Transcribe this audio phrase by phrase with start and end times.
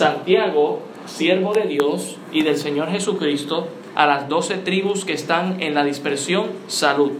[0.00, 5.74] Santiago, siervo de Dios y del Señor Jesucristo, a las doce tribus que están en
[5.74, 7.12] la dispersión, salud.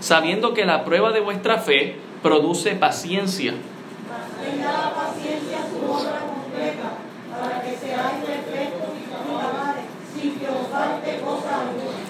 [0.00, 3.52] Sabiendo que la prueba de vuestra fe produce paciencia.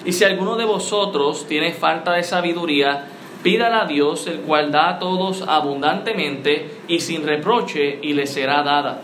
[0.05, 3.09] Y si alguno de vosotros tiene falta de sabiduría,
[3.47, 8.61] pídala a Dios, el cual da a todos abundantemente y sin reproche, y le será
[8.61, 8.99] dada.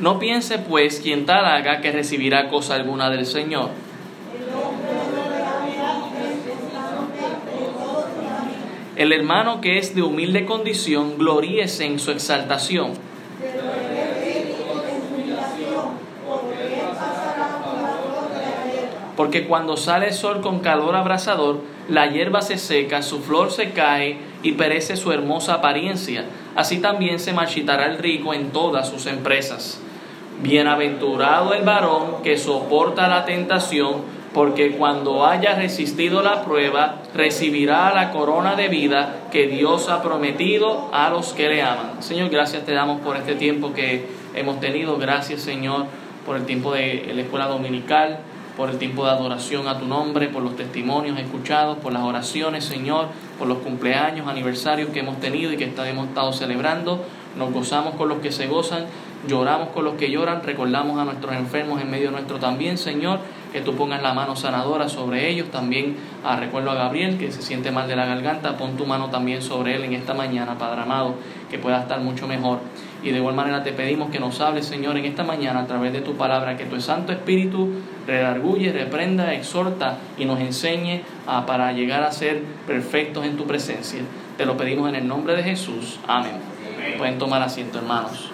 [0.00, 3.83] No piense pues quien tal haga que recibirá cosa alguna del Señor.
[8.96, 12.92] El hermano que es de humilde condición, gloríese en su exaltación.
[19.16, 23.70] Porque cuando sale el sol con calor abrasador, la hierba se seca, su flor se
[23.70, 26.24] cae y perece su hermosa apariencia.
[26.56, 29.80] Así también se marchitará el rico en todas sus empresas.
[30.42, 34.02] Bienaventurado el varón que soporta la tentación,
[34.34, 40.90] porque cuando haya resistido la prueba, recibirá la corona de vida que Dios ha prometido
[40.92, 42.02] a los que le aman.
[42.02, 44.98] Señor, gracias te damos por este tiempo que hemos tenido.
[44.98, 45.86] Gracias, Señor,
[46.26, 48.18] por el tiempo de la escuela dominical,
[48.56, 52.64] por el tiempo de adoración a tu nombre, por los testimonios escuchados, por las oraciones,
[52.64, 53.06] Señor,
[53.38, 57.04] por los cumpleaños, aniversarios que hemos tenido y que hemos estado celebrando.
[57.36, 58.86] Nos gozamos con los que se gozan,
[59.28, 63.20] lloramos con los que lloran, recordamos a nuestros enfermos en medio nuestro también, Señor
[63.54, 65.48] que tú pongas la mano sanadora sobre ellos.
[65.52, 69.10] También ah, recuerdo a Gabriel que se siente mal de la garganta, pon tu mano
[69.10, 71.14] también sobre él en esta mañana, Padre amado,
[71.48, 72.58] que pueda estar mucho mejor.
[73.04, 75.92] Y de igual manera te pedimos que nos hables, Señor, en esta mañana a través
[75.92, 77.68] de tu palabra, que tu Santo Espíritu
[78.08, 84.00] redarguye, reprenda, exhorta y nos enseñe ah, para llegar a ser perfectos en tu presencia.
[84.36, 86.00] Te lo pedimos en el nombre de Jesús.
[86.08, 86.32] Amén.
[86.98, 88.32] Pueden tomar asiento, hermanos.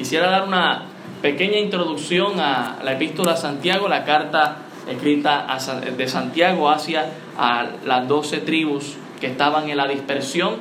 [0.00, 0.84] Quisiera dar una
[1.20, 4.56] pequeña introducción a la epístola a Santiago, la carta
[4.88, 5.46] escrita
[5.94, 7.04] de Santiago hacia
[7.36, 10.54] a las doce tribus que estaban en la dispersión.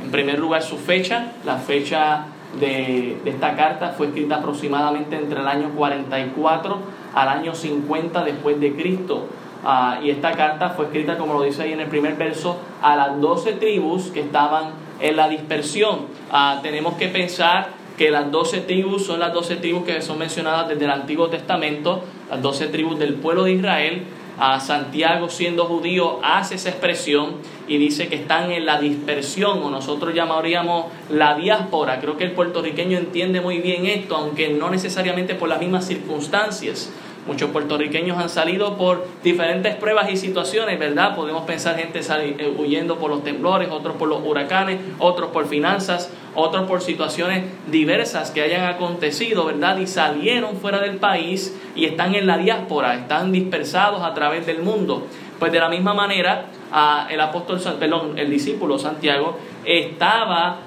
[0.00, 1.32] En primer lugar, su fecha.
[1.44, 2.26] La fecha
[2.60, 6.78] de, esta carta fue escrita aproximadamente entre el año 44
[7.16, 9.26] al año 50 después de Cristo.
[9.64, 12.94] Ah, y esta carta fue escrita, como lo dice ahí en el primer verso, a
[12.94, 14.66] las doce tribus que estaban
[15.00, 16.02] en la dispersión.
[16.30, 20.68] Ah, tenemos que pensar que las doce tribus son las doce tribus que son mencionadas
[20.68, 24.02] desde el Antiguo Testamento, las doce tribus del pueblo de Israel.
[24.36, 27.34] A Santiago, siendo judío, hace esa expresión
[27.68, 32.00] y dice que están en la dispersión, o nosotros llamaríamos la diáspora.
[32.00, 36.90] Creo que el puertorriqueño entiende muy bien esto, aunque no necesariamente por las mismas circunstancias.
[37.26, 41.16] Muchos puertorriqueños han salido por diferentes pruebas y situaciones, ¿verdad?
[41.16, 46.10] Podemos pensar gente eh, huyendo por los temblores, otros por los huracanes, otros por finanzas,
[46.34, 49.78] otros por situaciones diversas que hayan acontecido, ¿verdad?
[49.78, 54.58] Y salieron fuera del país y están en la diáspora, están dispersados a través del
[54.62, 55.06] mundo.
[55.38, 56.46] Pues de la misma manera,
[57.08, 60.58] el apóstol, perdón, el discípulo Santiago estaba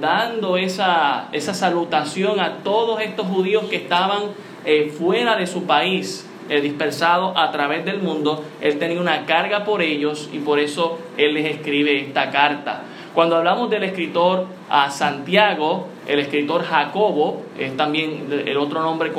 [0.00, 4.22] dando esa, esa salutación a todos estos judíos que estaban
[4.64, 8.44] eh, fuera de su país, eh, dispersados a través del mundo.
[8.60, 12.82] Él tenía una carga por ellos y por eso él les escribe esta carta.
[13.14, 19.12] Cuando hablamos del escritor a Santiago, el escritor Jacobo, es también el otro nombre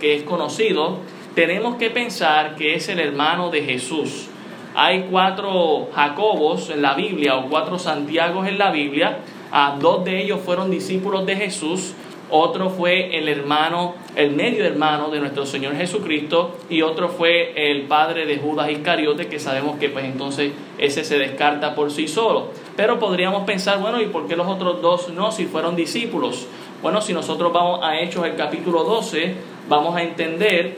[0.00, 0.98] que es conocido,
[1.34, 4.28] tenemos que pensar que es el hermano de Jesús.
[4.74, 9.18] Hay cuatro Jacobos en la Biblia o cuatro Santiagos en la Biblia.
[9.50, 11.94] a dos de ellos fueron discípulos de Jesús
[12.30, 17.82] otro fue el hermano, el medio hermano de nuestro Señor Jesucristo, y otro fue el
[17.82, 22.48] padre de Judas Iscariote, que sabemos que pues entonces ese se descarta por sí solo.
[22.76, 26.46] Pero podríamos pensar, bueno, ¿y por qué los otros dos no si fueron discípulos?
[26.82, 29.34] Bueno, si nosotros vamos a Hechos el capítulo 12,
[29.68, 30.76] vamos a entender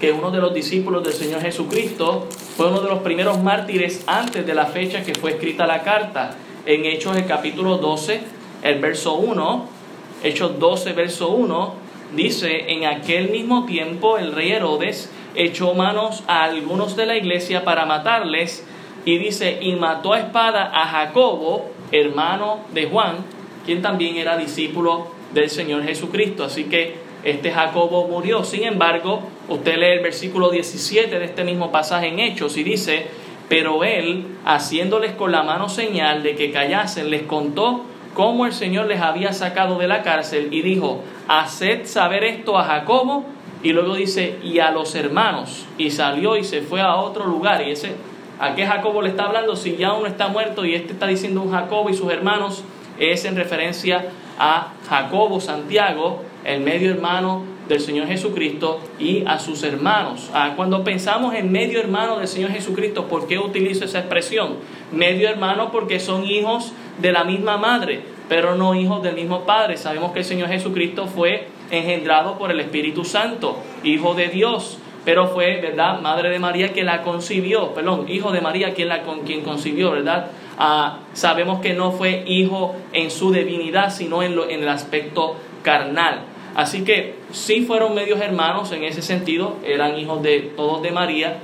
[0.00, 2.26] que uno de los discípulos del Señor Jesucristo
[2.56, 6.36] fue uno de los primeros mártires antes de la fecha que fue escrita la carta.
[6.64, 8.20] En Hechos el capítulo 12,
[8.62, 9.79] el verso 1,
[10.22, 11.74] Hechos 12, verso 1,
[12.14, 17.64] dice, en aquel mismo tiempo el rey Herodes echó manos a algunos de la iglesia
[17.64, 18.64] para matarles
[19.04, 23.16] y dice, y mató a espada a Jacobo, hermano de Juan,
[23.64, 26.44] quien también era discípulo del Señor Jesucristo.
[26.44, 28.44] Así que este Jacobo murió.
[28.44, 33.06] Sin embargo, usted lee el versículo 17 de este mismo pasaje en Hechos y dice,
[33.48, 37.84] pero él, haciéndoles con la mano señal de que callasen, les contó
[38.14, 42.64] cómo el Señor les había sacado de la cárcel y dijo, haced saber esto a
[42.64, 43.24] Jacobo
[43.62, 47.62] y luego dice, y a los hermanos, y salió y se fue a otro lugar.
[47.66, 47.94] Y ese,
[48.38, 49.54] ¿a qué Jacobo le está hablando?
[49.54, 52.64] Si ya uno está muerto y este está diciendo un Jacobo y sus hermanos,
[52.98, 54.06] es en referencia
[54.38, 60.28] a Jacobo, Santiago, el medio hermano del Señor Jesucristo y a sus hermanos.
[60.34, 64.56] Ah, cuando pensamos en medio hermano del Señor Jesucristo, ¿por qué utilizo esa expresión?
[64.90, 69.76] Medio hermano porque son hijos de la misma madre, pero no hijos del mismo padre.
[69.76, 75.28] Sabemos que el Señor Jesucristo fue engendrado por el Espíritu Santo, hijo de Dios, pero
[75.28, 79.20] fue, ¿verdad?, madre de María quien la concibió, perdón, hijo de María quien la con,
[79.20, 80.26] quien concibió, ¿verdad?
[80.58, 85.36] Ah, sabemos que no fue hijo en su divinidad, sino en, lo, en el aspecto
[85.62, 86.29] carnal.
[86.54, 91.38] Así que sí fueron medios hermanos en ese sentido, eran hijos de todos de María,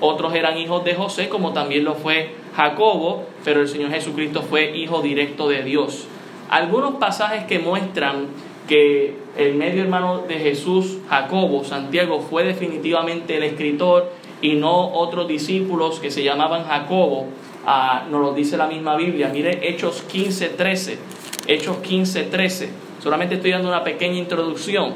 [0.00, 4.76] otros eran hijos de José, como también lo fue Jacobo, pero el Señor Jesucristo fue
[4.76, 6.06] hijo directo de Dios.
[6.48, 8.26] Algunos pasajes que muestran
[8.66, 14.10] que el medio hermano de Jesús, Jacobo, Santiago, fue definitivamente el escritor
[14.40, 17.26] y no otros discípulos que se llamaban Jacobo,
[17.66, 19.28] ah, nos lo dice la misma Biblia.
[19.32, 20.98] Mire Hechos 15, 13.
[21.46, 22.89] Hechos 15, 13.
[23.02, 24.94] Solamente estoy dando una pequeña introducción.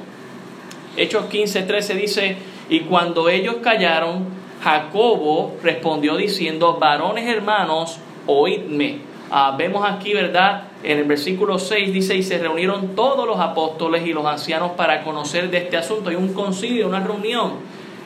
[0.97, 2.37] Hechos 15, 13 dice,
[2.69, 4.27] y cuando ellos callaron,
[4.63, 8.99] Jacobo respondió diciendo, varones hermanos, oídme.
[9.31, 10.65] Ah, vemos aquí, ¿verdad?
[10.83, 15.03] En el versículo 6 dice, y se reunieron todos los apóstoles y los ancianos para
[15.03, 16.11] conocer de este asunto.
[16.11, 17.53] Hay un concilio, una reunión.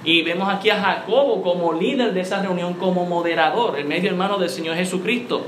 [0.05, 4.39] Y vemos aquí a Jacobo como líder de esa reunión, como moderador, el medio hermano
[4.39, 5.43] del Señor Jesucristo.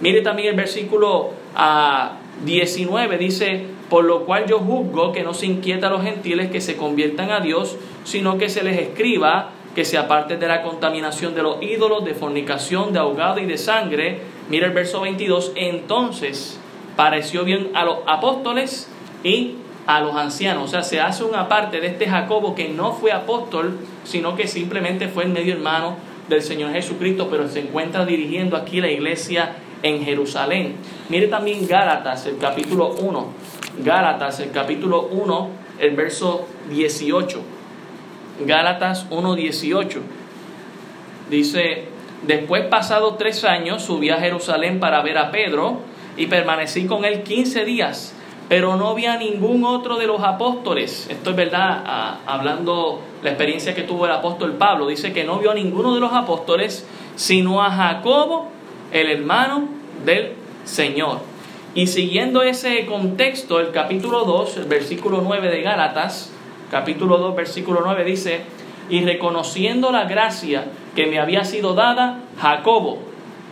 [0.00, 1.30] Mire también el versículo
[2.44, 6.50] 19, ah, dice, por lo cual yo juzgo que no se inquieta a los gentiles
[6.50, 10.62] que se conviertan a Dios, sino que se les escriba que se aparten de la
[10.62, 14.20] contaminación de los ídolos, de fornicación, de ahogado y de sangre.
[14.48, 16.58] Mira el verso 22, entonces
[16.96, 18.88] pareció bien a los apóstoles
[19.24, 20.64] y a los ancianos.
[20.64, 24.46] O sea, se hace una parte de este Jacobo que no fue apóstol, sino que
[24.46, 25.96] simplemente fue el medio hermano
[26.28, 30.76] del Señor Jesucristo, pero se encuentra dirigiendo aquí la iglesia en Jerusalén.
[31.08, 33.26] Mire también Gálatas, el capítulo 1.
[33.78, 35.48] Gálatas, el capítulo 1,
[35.80, 37.42] el verso 18.
[38.46, 40.00] Gálatas 1.18.
[41.28, 41.88] Dice,
[42.22, 45.78] después pasado tres años subí a Jerusalén para ver a Pedro
[46.16, 48.14] y permanecí con él 15 días,
[48.48, 51.08] pero no vi a ningún otro de los apóstoles.
[51.10, 54.86] Esto es verdad, hablando la experiencia que tuvo el apóstol Pablo.
[54.86, 56.86] Dice que no vio a ninguno de los apóstoles,
[57.16, 58.50] sino a Jacobo,
[58.92, 59.68] el hermano
[60.04, 60.34] del
[60.64, 61.33] Señor.
[61.74, 66.30] Y siguiendo ese contexto, el capítulo 2, el versículo 9 de Gálatas,
[66.70, 68.42] capítulo 2, versículo 9 dice,
[68.88, 73.00] y reconociendo la gracia que me había sido dada, Jacobo,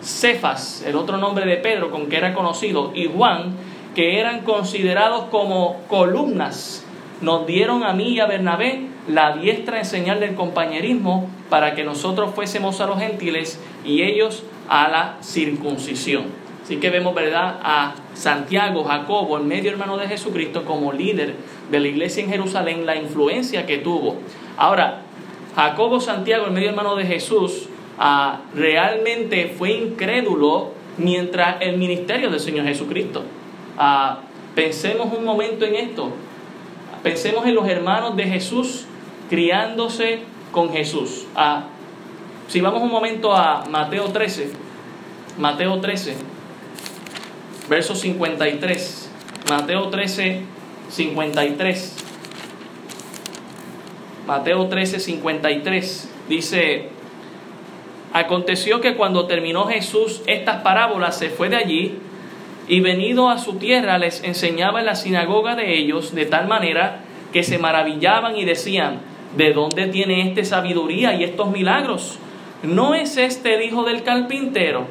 [0.04, 3.56] Cefas, el otro nombre de Pedro con que era conocido, y Juan,
[3.96, 6.84] que eran considerados como columnas,
[7.22, 11.82] nos dieron a mí y a Bernabé la diestra en señal del compañerismo para que
[11.82, 16.41] nosotros fuésemos a los gentiles y ellos a la circuncisión.
[16.62, 21.34] Así que vemos, ¿verdad?, a Santiago, Jacobo, el medio hermano de Jesucristo, como líder
[21.70, 24.16] de la iglesia en Jerusalén, la influencia que tuvo.
[24.56, 25.02] Ahora,
[25.56, 27.68] Jacobo, Santiago, el medio hermano de Jesús,
[27.98, 33.24] ah, realmente fue incrédulo mientras el ministerio del Señor Jesucristo.
[33.76, 34.20] Ah,
[34.54, 36.10] pensemos un momento en esto.
[37.02, 38.86] Pensemos en los hermanos de Jesús
[39.28, 40.20] criándose
[40.52, 41.26] con Jesús.
[41.34, 41.64] Ah,
[42.46, 44.52] si vamos un momento a Mateo 13,
[45.38, 46.14] Mateo 13
[47.68, 49.10] verso 53.
[49.48, 50.40] Mateo 13,
[50.90, 51.96] 53.
[54.26, 56.08] Mateo 13, 53.
[56.28, 56.88] Dice,
[58.12, 61.98] aconteció que cuando terminó Jesús estas parábolas se fue de allí
[62.68, 67.00] y venido a su tierra les enseñaba en la sinagoga de ellos de tal manera
[67.32, 69.00] que se maravillaban y decían,
[69.36, 72.18] ¿de dónde tiene este sabiduría y estos milagros?
[72.62, 74.86] ¿No es este el hijo del carpintero?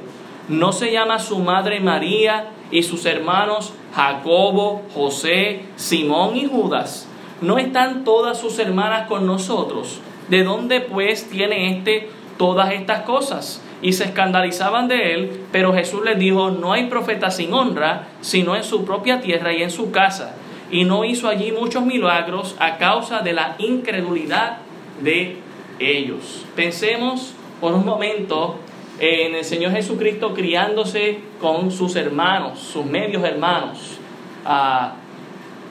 [0.51, 7.07] ¿No se llama su madre María y sus hermanos Jacobo, José, Simón y Judas?
[7.39, 10.01] ¿No están todas sus hermanas con nosotros?
[10.27, 13.61] ¿De dónde pues tiene éste todas estas cosas?
[13.81, 18.57] Y se escandalizaban de él, pero Jesús les dijo, no hay profeta sin honra, sino
[18.57, 20.35] en su propia tierra y en su casa.
[20.69, 24.57] Y no hizo allí muchos milagros a causa de la incredulidad
[25.01, 25.37] de
[25.79, 26.45] ellos.
[26.57, 28.57] Pensemos por un momento
[29.01, 33.97] en el Señor Jesucristo criándose con sus hermanos, sus medios hermanos.
[34.45, 34.93] Ah,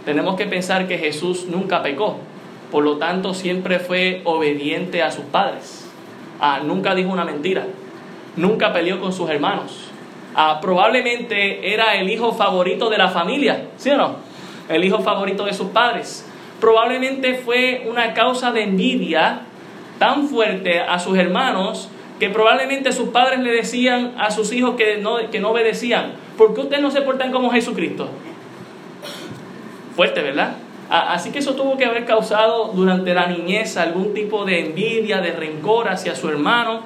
[0.04, 2.18] tenemos que pensar que Jesús nunca pecó,
[2.72, 5.88] por lo tanto siempre fue obediente a sus padres.
[6.40, 7.66] Ah, nunca dijo una mentira,
[8.36, 9.90] nunca peleó con sus hermanos.
[10.34, 14.16] ah, probablemente era el hijo favorito de la familia, ¿sí o no?
[14.68, 16.26] El hijo favorito de sus padres.
[16.60, 19.42] Probablemente fue una causa de envidia
[20.00, 21.88] tan fuerte a sus hermanos
[22.20, 26.54] que probablemente sus padres le decían a sus hijos que no, que no obedecían, ¿por
[26.54, 28.10] qué ustedes no se portan como Jesucristo?
[29.96, 30.56] Fuerte, ¿verdad?
[30.90, 35.32] Así que eso tuvo que haber causado durante la niñez algún tipo de envidia, de
[35.32, 36.82] rencor hacia su hermano,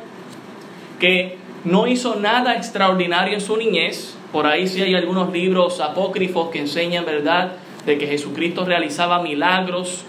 [1.01, 4.17] que no hizo nada extraordinario en su niñez.
[4.31, 7.53] Por ahí sí hay algunos libros apócrifos que enseñan, ¿verdad?,
[7.87, 10.05] de que Jesucristo realizaba milagros.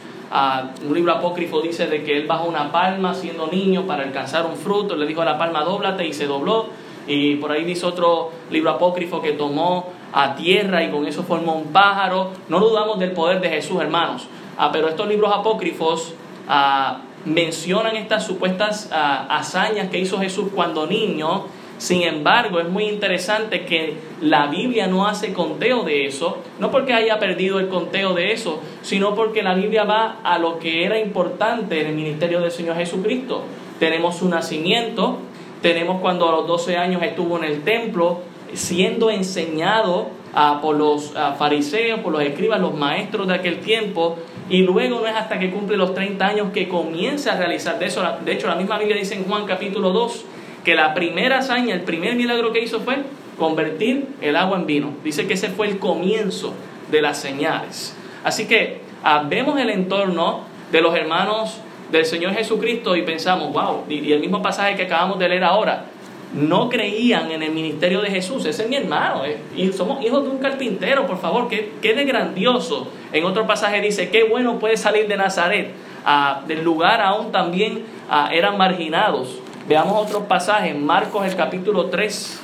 [0.86, 4.58] Un libro apócrifo dice de que él bajó una palma siendo niño para alcanzar un
[4.58, 6.68] fruto, le dijo a la palma dóblate y se dobló.
[7.08, 11.54] Y por ahí dice otro libro apócrifo que tomó a tierra y con eso formó
[11.54, 12.32] un pájaro.
[12.50, 14.27] No dudamos del poder de Jesús, hermanos.
[14.58, 16.13] Ah, pero estos libros apócrifos
[16.50, 21.46] ah, mencionan estas supuestas ah, hazañas que hizo Jesús cuando niño.
[21.77, 26.94] Sin embargo, es muy interesante que la Biblia no hace conteo de eso, no porque
[26.94, 31.00] haya perdido el conteo de eso, sino porque la Biblia va a lo que era
[31.00, 33.44] importante en el ministerio del Señor Jesucristo.
[33.77, 35.17] Tenemos su nacimiento,
[35.62, 38.22] tenemos cuando a los 12 años estuvo en el templo
[38.53, 44.17] siendo enseñado ah, por los ah, fariseos, por los escribas, los maestros de aquel tiempo,
[44.50, 47.88] y luego no es hasta que cumple los 30 años que comienza a realizar de
[47.88, 48.01] eso.
[48.24, 50.25] De hecho, la misma Biblia dice en Juan capítulo 2
[50.65, 52.98] que la primera hazaña, el primer milagro que hizo fue
[53.38, 54.93] convertir el agua en vino.
[55.03, 56.53] Dice que ese fue el comienzo
[56.91, 57.95] de las señales.
[58.24, 60.41] Así que ah, vemos el entorno
[60.72, 65.19] de los hermanos del Señor Jesucristo y pensamos, wow, y, el mismo pasaje que acabamos
[65.19, 65.86] de leer ahora,
[66.34, 70.24] no creían en el ministerio de Jesús, ese es mi hermano, eh, y somos hijos
[70.24, 72.88] de un carpintero, por favor, que, de grandioso.
[73.13, 75.72] En otro pasaje dice, qué bueno puede salir de Nazaret,
[76.03, 79.39] ah, del lugar aún también ah, eran marginados.
[79.67, 82.39] Veamos otro pasaje, Marcos el capítulo 3,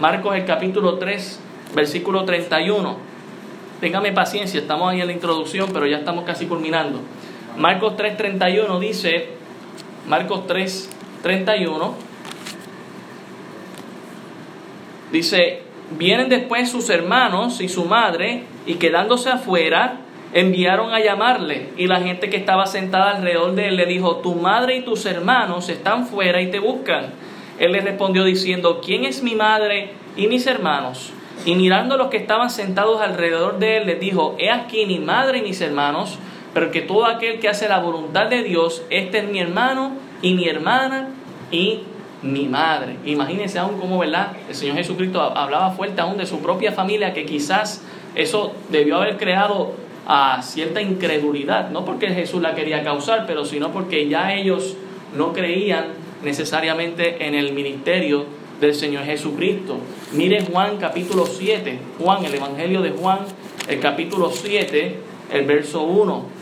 [0.00, 1.40] Marcos el capítulo 3,
[1.74, 2.98] versículo 31.
[3.80, 7.00] Téngame paciencia, estamos ahí en la introducción, pero ya estamos casi culminando.
[7.56, 9.30] Marcos 3:31 dice,
[10.06, 11.94] Marcos 3:31,
[15.10, 15.62] dice,
[15.96, 20.00] vienen después sus hermanos y su madre, y quedándose afuera,
[20.32, 24.34] enviaron a llamarle, y la gente que estaba sentada alrededor de él le dijo, tu
[24.34, 27.12] madre y tus hermanos están fuera y te buscan.
[27.58, 31.12] Él les respondió diciendo, ¿quién es mi madre y mis hermanos?
[31.44, 34.98] Y mirando a los que estaban sentados alrededor de él, les dijo, he aquí mi
[34.98, 36.18] madre y mis hermanos,
[36.52, 39.92] pero que todo aquel que hace la voluntad de Dios, este es mi hermano
[40.22, 41.08] y mi hermana
[41.50, 41.80] y
[42.22, 42.96] mi madre.
[43.04, 44.32] Imagínense aún cómo, ¿verdad?
[44.48, 49.16] El Señor Jesucristo hablaba fuerte aún de su propia familia, que quizás eso debió haber
[49.16, 49.72] creado
[50.08, 54.74] a cierta incredulidad, no porque Jesús la quería causar, pero sino porque ya ellos
[55.14, 55.88] no creían
[56.24, 58.24] necesariamente en el ministerio
[58.58, 59.76] del Señor Jesucristo.
[60.12, 63.18] Mire Juan capítulo 7, Juan, el Evangelio de Juan,
[63.68, 64.98] el capítulo 7,
[65.30, 66.38] el verso 1.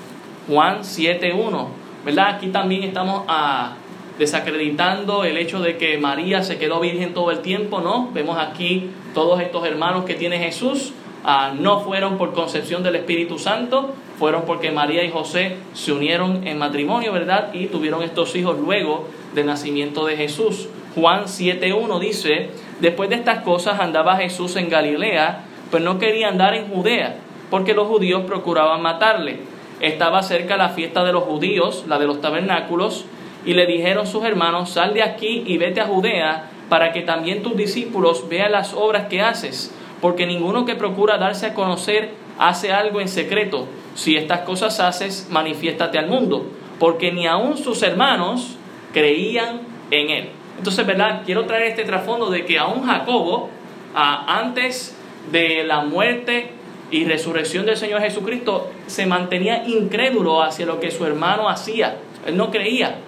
[0.48, 1.66] Juan 7.1,
[2.04, 2.36] ¿verdad?
[2.36, 3.74] Aquí también estamos ah,
[4.16, 8.10] desacreditando el hecho de que María se quedó virgen todo el tiempo, ¿no?
[8.12, 10.92] Vemos aquí todos estos hermanos que tiene Jesús,
[11.26, 16.46] ah, no fueron por concepción del Espíritu Santo, fueron porque María y José se unieron
[16.46, 17.52] en matrimonio, ¿verdad?
[17.52, 20.68] Y tuvieron estos hijos luego del nacimiento de Jesús.
[20.94, 22.48] Juan 7.1 dice,
[22.80, 27.16] después de estas cosas andaba Jesús en Galilea, pues no quería andar en Judea,
[27.50, 29.40] porque los judíos procuraban matarle
[29.80, 33.04] estaba cerca la fiesta de los judíos, la de los tabernáculos,
[33.44, 37.42] y le dijeron sus hermanos, sal de aquí y vete a Judea, para que también
[37.42, 42.72] tus discípulos vean las obras que haces, porque ninguno que procura darse a conocer hace
[42.72, 43.66] algo en secreto.
[43.94, 46.46] Si estas cosas haces, manifiéstate al mundo,
[46.78, 48.56] porque ni aun sus hermanos
[48.92, 49.60] creían
[49.90, 50.28] en él.
[50.58, 51.22] Entonces, ¿verdad?
[51.24, 53.50] Quiero traer este trasfondo de que aún Jacobo,
[53.94, 54.96] antes
[55.30, 56.50] de la muerte
[56.90, 61.96] y resurrección del Señor Jesucristo, se mantenía incrédulo hacia lo que su hermano hacía.
[62.26, 62.98] Él no creía.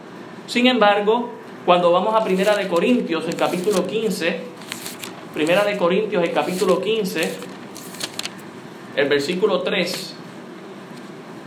[0.47, 1.31] Sin embargo,
[1.67, 4.41] cuando vamos a Primera de Corintios, el capítulo 15,
[5.39, 7.33] Primera de Corintios, el capítulo 15,
[8.97, 10.17] el versículo 3.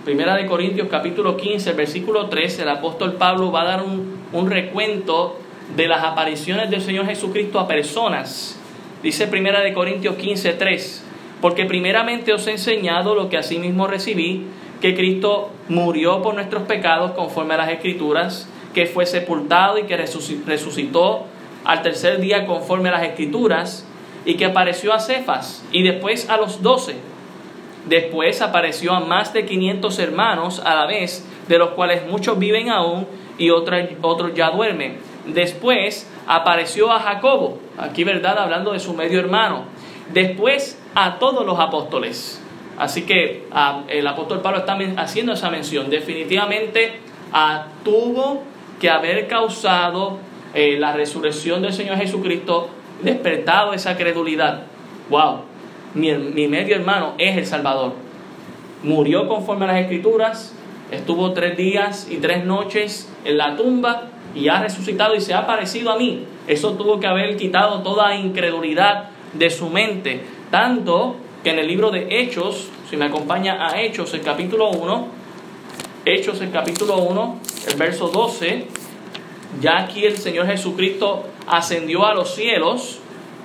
[0.05, 4.17] Primera de Corintios capítulo 15, el versículo 3, el apóstol Pablo va a dar un,
[4.31, 5.37] un recuento
[5.75, 8.57] de las apariciones del Señor Jesucristo a personas.
[9.03, 11.03] Dice Primera de Corintios 15, 3.
[11.41, 14.45] Porque primeramente os he enseñado lo que asimismo recibí,
[14.79, 19.97] que Cristo murió por nuestros pecados conforme a las Escrituras, que fue sepultado y que
[19.97, 21.25] resucitó
[21.63, 23.85] al tercer día conforme a las Escrituras,
[24.25, 26.95] y que apareció a Cefas y después a los doce.
[27.85, 32.69] Después apareció a más de 500 hermanos a la vez, de los cuales muchos viven
[32.69, 34.99] aún y otros, otros ya duermen.
[35.25, 39.65] Después apareció a Jacobo, aquí verdad, hablando de su medio hermano,
[40.13, 42.39] después a todos los apóstoles.
[42.77, 45.89] Así que ah, el apóstol Pablo está haciendo esa mención.
[45.89, 46.99] Definitivamente
[47.33, 48.43] ah, tuvo
[48.79, 50.17] que haber causado
[50.53, 52.69] eh, la resurrección del Señor Jesucristo,
[53.01, 54.63] despertado esa credulidad.
[55.09, 55.41] ¡Wow!
[55.93, 57.93] Mi, mi medio hermano es el Salvador.
[58.83, 60.53] Murió conforme a las Escrituras,
[60.91, 65.45] estuvo tres días y tres noches en la tumba y ha resucitado y se ha
[65.45, 66.25] parecido a mí.
[66.47, 70.21] Eso tuvo que haber quitado toda incredulidad de su mente.
[70.49, 75.07] Tanto que en el libro de Hechos, si me acompaña a Hechos, el capítulo 1,
[76.05, 77.39] Hechos, el capítulo 1,
[77.69, 78.67] el verso 12,
[79.59, 82.99] ya aquí el Señor Jesucristo ascendió a los cielos,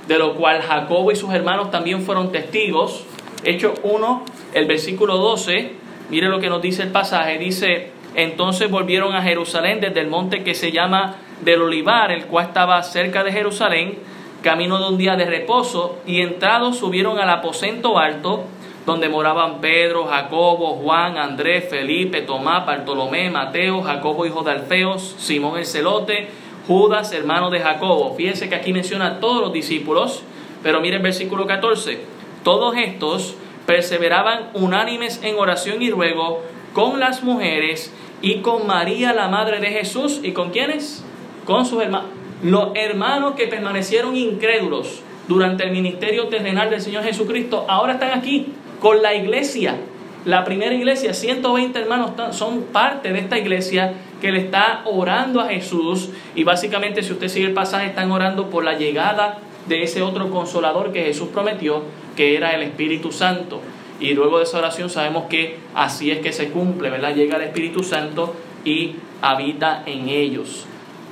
[0.07, 3.05] de lo cual Jacobo y sus hermanos también fueron testigos.
[3.45, 5.73] Hechos 1, el versículo 12,
[6.11, 10.43] mire lo que nos dice el pasaje, dice, entonces volvieron a Jerusalén desde el monte
[10.43, 13.99] que se llama del Olivar, el cual estaba cerca de Jerusalén,
[14.43, 18.45] camino de un día de reposo, y entrados subieron al aposento alto,
[18.87, 25.59] donde moraban Pedro, Jacobo, Juan, Andrés, Felipe, Tomás, Bartolomé, Mateo, Jacobo hijo de Alfeos, Simón
[25.59, 26.29] el celote,
[26.69, 28.15] Judas, hermano de Jacobo.
[28.15, 30.23] Fíjense que aquí menciona a todos los discípulos,
[30.63, 32.01] pero miren versículo 14.
[32.45, 33.35] Todos estos
[33.67, 39.69] perseveraban unánimes en oración y ruego con las mujeres y con María, la madre de
[39.69, 41.05] Jesús, y con quiénes?
[41.45, 42.11] Con sus hermanos.
[42.43, 48.53] Los hermanos que permanecieron incrédulos durante el ministerio terrenal del Señor Jesucristo, ahora están aquí
[48.81, 49.77] con la iglesia.
[50.25, 55.49] La primera iglesia, 120 hermanos son parte de esta iglesia que le está orando a
[55.49, 60.03] Jesús y básicamente si usted sigue el pasaje están orando por la llegada de ese
[60.03, 61.83] otro consolador que Jesús prometió,
[62.17, 63.61] que era el Espíritu Santo.
[64.01, 67.15] Y luego de esa oración sabemos que así es que se cumple, ¿verdad?
[67.15, 70.67] Llega el Espíritu Santo y habita en ellos.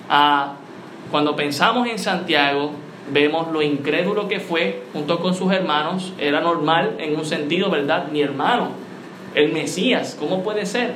[0.08, 0.54] Ah,
[1.10, 2.72] cuando pensamos en Santiago,
[3.12, 6.12] vemos lo incrédulo que fue junto con sus hermanos.
[6.18, 8.08] Era normal en un sentido, ¿verdad?
[8.10, 8.68] Mi hermano,
[9.34, 10.94] el Mesías, ¿cómo puede ser?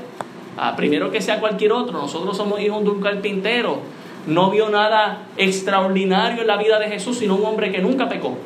[0.57, 3.81] Ah, primero que sea cualquier otro, nosotros somos hijos de un carpintero.
[4.27, 8.37] No vio nada extraordinario en la vida de Jesús, sino un hombre que nunca pecó,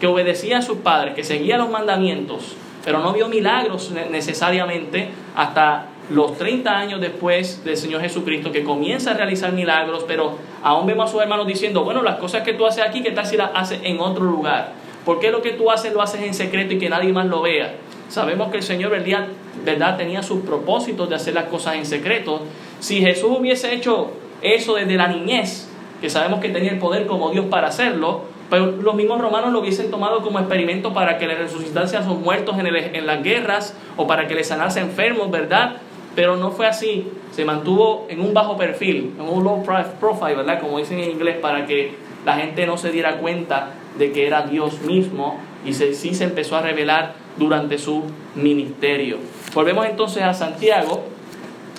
[0.00, 5.86] que obedecía a sus padres, que seguía los mandamientos, pero no vio milagros necesariamente hasta
[6.10, 11.08] los 30 años después del Señor Jesucristo, que comienza a realizar milagros, pero aún vemos
[11.08, 13.50] a sus hermanos diciendo, bueno, las cosas que tú haces aquí, ¿qué tal si las
[13.54, 14.72] haces en otro lugar?
[15.04, 17.42] ¿Por qué lo que tú haces lo haces en secreto y que nadie más lo
[17.42, 17.74] vea?
[18.08, 19.96] Sabemos que el Señor, ¿verdad?
[19.96, 22.42] tenía sus propósitos de hacer las cosas en secreto.
[22.78, 25.68] Si Jesús hubiese hecho eso desde la niñez,
[26.00, 29.60] que sabemos que tenía el poder como Dios para hacerlo, pero los mismos romanos lo
[29.60, 33.76] hubiesen tomado como experimento para que le resucitase a sus muertos en, en las guerras
[33.96, 35.76] o para que le sanase enfermos, ¿verdad?
[36.16, 40.60] Pero no fue así, se mantuvo en un bajo perfil, en un low profile, ¿verdad?
[40.60, 44.42] Como dicen en inglés, para que la gente no se diera cuenta de que era
[44.42, 48.02] Dios mismo y se, sí se empezó a revelar durante su
[48.34, 49.18] ministerio.
[49.54, 51.04] Volvemos entonces a Santiago,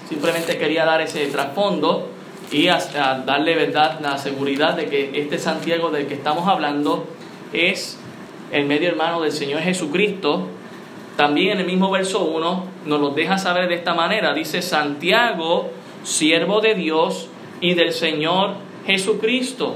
[0.08, 2.08] simplemente quería dar ese trasfondo
[2.52, 2.78] y a,
[3.26, 7.06] darle verdad la seguridad de que este Santiago del que estamos hablando
[7.54, 7.98] es
[8.52, 10.48] el medio hermano del Señor Jesucristo.
[11.18, 14.36] También en el mismo verso 1 nos lo deja saber de esta manera.
[14.36, 15.72] Dice Santiago,
[16.04, 17.28] siervo de Dios
[17.60, 18.52] y del Señor
[18.86, 19.76] Jesucristo.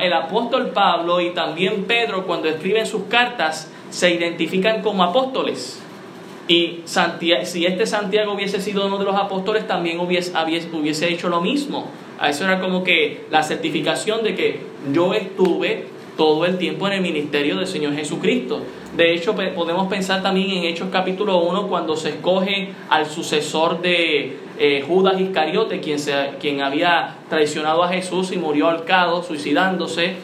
[0.00, 5.82] el apóstol Pablo y también Pedro cuando escriben sus cartas se identifican como apóstoles.
[6.46, 10.32] Y si este Santiago hubiese sido uno de los apóstoles, también hubiese,
[10.72, 11.88] hubiese hecho lo mismo.
[12.24, 14.60] Eso era como que la certificación de que
[14.92, 15.86] yo estuve
[16.18, 18.60] todo el tiempo en el ministerio del Señor Jesucristo.
[18.96, 24.36] De hecho, podemos pensar también en Hechos capítulo 1 cuando se escoge al sucesor de
[24.58, 30.16] eh, Judas Iscariote, quien, se, quien había traicionado a Jesús y murió ahorcado, suicidándose.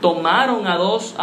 [0.00, 1.16] Tomaron a dos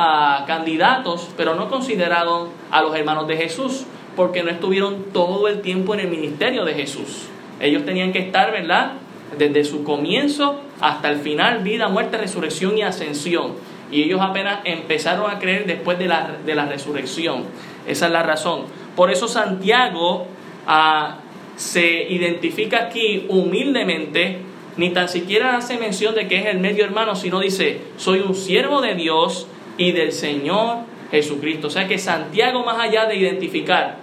[0.46, 3.86] candidatos, pero no consideraron a los hermanos de Jesús
[4.18, 7.28] porque no estuvieron todo el tiempo en el ministerio de Jesús.
[7.62, 8.94] Ellos tenían que estar, ¿verdad?
[9.38, 13.79] Desde su comienzo hasta el final, vida, muerte, resurrección y ascensión.
[13.92, 17.46] Y ellos apenas empezaron a creer después de la, de la resurrección.
[17.88, 18.66] Esa es la razón.
[18.96, 20.28] Por eso Santiago
[20.68, 21.18] ah,
[21.56, 24.40] se identifica aquí humildemente,
[24.78, 28.36] ni tan siquiera hace mención de que es el medio hermano, sino dice, soy un
[28.36, 29.48] siervo de Dios
[29.78, 30.78] y del Señor
[31.12, 31.68] Jesucristo.
[31.68, 33.98] O sea que Santiago, más allá de identificar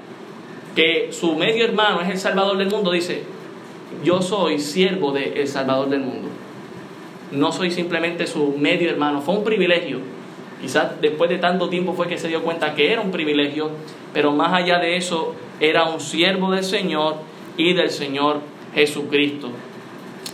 [0.75, 3.23] que su medio hermano es el Salvador del mundo, dice,
[4.05, 6.29] yo soy siervo del Salvador del mundo.
[7.33, 9.21] No soy simplemente su medio hermano.
[9.21, 10.01] Fue un privilegio.
[10.61, 13.71] Quizás después de tanto tiempo fue que se dio cuenta que era un privilegio,
[14.15, 17.17] pero más allá de eso, era un siervo del Señor
[17.57, 18.41] y del Señor
[18.75, 19.51] Jesucristo.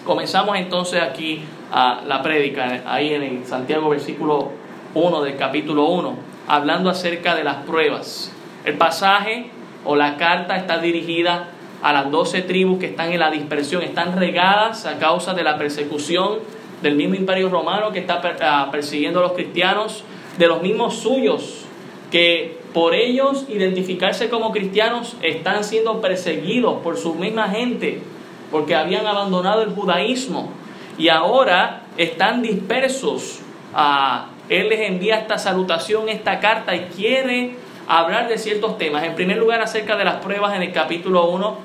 [0.05, 4.51] Comenzamos entonces aquí a la prédica, ahí en el Santiago versículo
[4.95, 6.17] 1 del capítulo 1,
[6.49, 8.33] hablando acerca de las pruebas.
[8.65, 9.47] El pasaje
[9.85, 11.49] o la carta está dirigida
[11.83, 15.59] a las doce tribus que están en la dispersión, están regadas a causa de la
[15.59, 16.39] persecución
[16.83, 20.05] del mismo imperio romano que está ah, persiguiendo a los cristianos,
[20.39, 21.65] de los mismos suyos
[22.11, 28.03] que por ellos identificarse como cristianos están siendo perseguidos por su misma gente
[28.51, 30.51] porque habían abandonado el judaísmo
[30.99, 33.41] y ahora están dispersos.
[33.75, 37.57] Ah, él les envía esta salutación, esta carta y quiere
[37.89, 39.03] hablar de ciertos temas.
[39.05, 41.57] En primer lugar, acerca de las pruebas en el capítulo 1.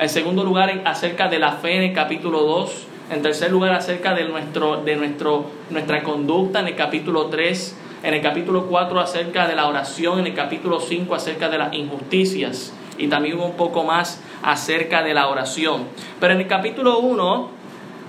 [0.00, 2.86] En segundo lugar, acerca de la fe en el capítulo 2.
[3.10, 7.76] En tercer lugar, acerca de, nuestro, de nuestro, nuestra conducta en el capítulo 3.
[8.04, 10.20] En el capítulo 4, acerca de la oración.
[10.20, 12.72] En el capítulo 5, acerca de las injusticias.
[12.98, 15.84] Y también un poco más acerca de la oración.
[16.20, 17.50] Pero en el capítulo 1,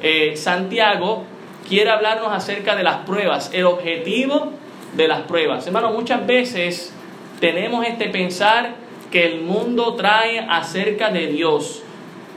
[0.02, 1.24] eh, Santiago
[1.68, 4.52] quiere hablarnos acerca de las pruebas, el objetivo
[4.96, 5.66] de las pruebas.
[5.66, 6.94] Hermano, muchas veces
[7.40, 8.76] tenemos este pensar
[9.12, 11.84] que el mundo trae acerca de Dios.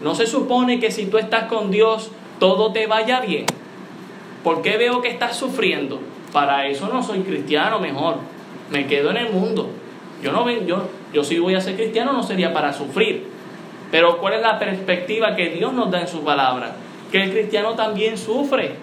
[0.00, 3.46] No se supone que si tú estás con Dios todo te vaya bien.
[4.44, 6.00] ¿Por qué veo que estás sufriendo?
[6.32, 8.16] Para eso no soy cristiano, mejor.
[8.70, 9.70] Me quedo en el mundo.
[10.22, 13.24] Yo no yo, yo si voy a ser cristiano no sería para sufrir.
[13.90, 16.76] Pero ¿cuál es la perspectiva que Dios nos da en su palabra?
[17.12, 18.74] Que el cristiano también sufre,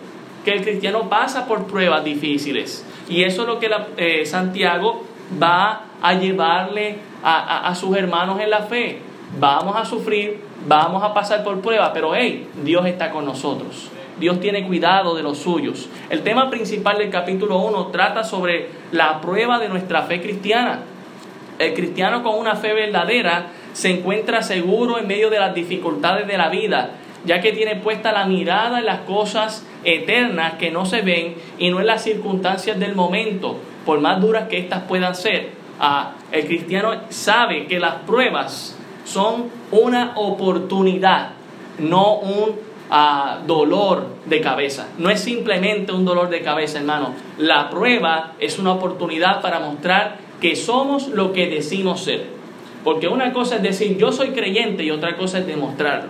[0.46, 2.86] que el cristiano pasa por pruebas difíciles.
[3.10, 5.04] Y eso es lo que eh, Santiago
[5.42, 9.00] va a llevarle a, sus hermanos en la fe.
[9.40, 13.90] Vamos a sufrir, vamos a pasar por pruebas, pero hey, Dios está con nosotros.
[14.20, 15.90] Dios tiene cuidado de los suyos.
[16.10, 20.82] El tema principal del capítulo 1 trata sobre la prueba de nuestra fe cristiana.
[21.58, 26.38] El cristiano con una fe verdadera se encuentra seguro en medio de las dificultades de
[26.38, 26.92] la vida,
[27.26, 31.72] ya que tiene puesta la mirada en las cosas eternas que no se ven y
[31.72, 35.64] no en las circunstancias del momento, por más duras que éstas puedan ser
[36.32, 41.32] el cristiano sabe que las pruebas son una oportunidad,
[41.80, 42.74] no un
[43.48, 44.88] dolor de cabeza.
[44.98, 47.14] No es simplemente un dolor de cabeza, hermano.
[47.38, 52.28] La prueba es una oportunidad para mostrar que somos lo que decimos ser.
[52.84, 56.10] Porque una cosa es decir yo soy creyente y otra cosa es demostrarlo.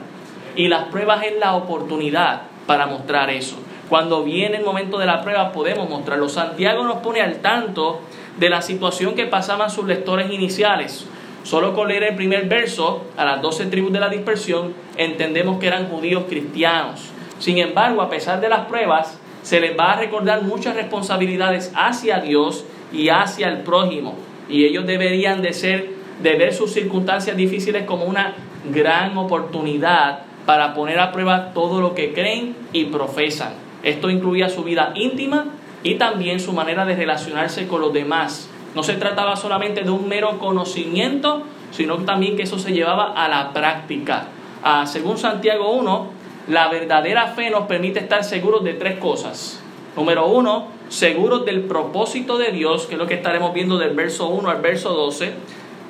[0.55, 3.57] Y las pruebas es la oportunidad para mostrar eso.
[3.89, 6.27] Cuando viene el momento de la prueba podemos mostrarlo.
[6.29, 8.01] Santiago nos pone al tanto
[8.37, 11.05] de la situación que pasaban sus lectores iniciales.
[11.43, 15.67] Solo con leer el primer verso, a las doce tribus de la dispersión, entendemos que
[15.67, 17.09] eran judíos cristianos.
[17.39, 22.21] Sin embargo, a pesar de las pruebas, se les va a recordar muchas responsabilidades hacia
[22.21, 24.15] Dios y hacia el prójimo.
[24.47, 25.89] Y ellos deberían de ser,
[26.21, 28.35] de ver sus circunstancias difíciles como una
[28.71, 33.53] gran oportunidad para poner a prueba todo lo que creen y profesan.
[33.83, 35.47] Esto incluía su vida íntima
[35.83, 38.49] y también su manera de relacionarse con los demás.
[38.75, 43.27] No se trataba solamente de un mero conocimiento, sino también que eso se llevaba a
[43.27, 44.27] la práctica.
[44.63, 46.07] Ah, según Santiago 1,
[46.47, 49.61] la verdadera fe nos permite estar seguros de tres cosas.
[49.95, 54.27] Número uno, seguros del propósito de Dios, que es lo que estaremos viendo del verso
[54.27, 55.33] 1 al verso 12.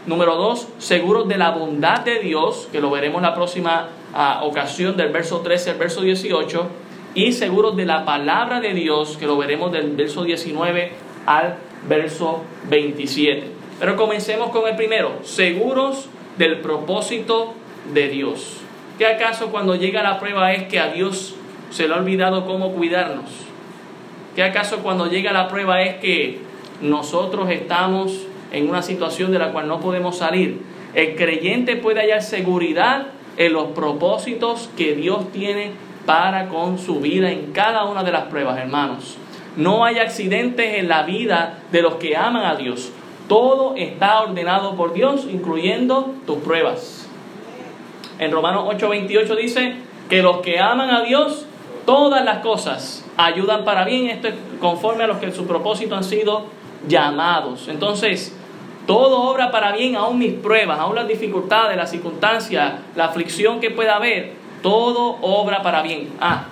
[0.05, 4.97] Número dos, seguros de la bondad de Dios, que lo veremos la próxima ah, ocasión
[4.97, 6.67] del verso 13 al verso 18
[7.15, 10.91] y seguros de la palabra de Dios, que lo veremos del verso 19
[11.25, 11.55] al
[11.87, 13.47] verso 27.
[13.79, 17.53] Pero comencemos con el primero, seguros del propósito
[17.93, 18.57] de Dios.
[18.97, 21.35] ¿Qué acaso cuando llega la prueba es que a Dios
[21.71, 23.25] se le ha olvidado cómo cuidarnos?
[24.35, 26.39] ¿Qué acaso cuando llega la prueba es que
[26.81, 30.61] nosotros estamos en una situación de la cual no podemos salir?
[30.93, 35.71] El creyente puede hallar seguridad en los propósitos que Dios tiene
[36.05, 39.17] para con su vida en cada una de las pruebas, hermanos.
[39.55, 42.91] No hay accidentes en la vida de los que aman a Dios.
[43.27, 47.07] Todo está ordenado por Dios, incluyendo tus pruebas.
[48.19, 49.75] En Romanos 8:28 dice
[50.09, 51.45] que los que aman a Dios,
[51.85, 54.07] todas las cosas ayudan para bien.
[54.07, 56.45] Esto es conforme a los que en su propósito han sido
[56.87, 57.67] llamados.
[57.67, 58.35] Entonces,
[58.87, 63.71] todo obra para bien, aún mis pruebas, aún las dificultades, las circunstancias, la aflicción que
[63.71, 66.09] pueda haber, todo obra para bien.
[66.19, 66.45] Ah,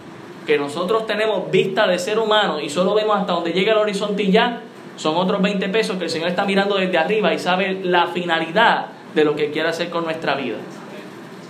[0.45, 4.23] que nosotros tenemos vista de ser humano y solo vemos hasta donde llega el horizonte
[4.23, 4.61] y ya,
[4.95, 8.87] son otros 20 pesos que el Señor está mirando desde arriba y sabe la finalidad
[9.13, 10.57] de lo que quiere hacer con nuestra vida.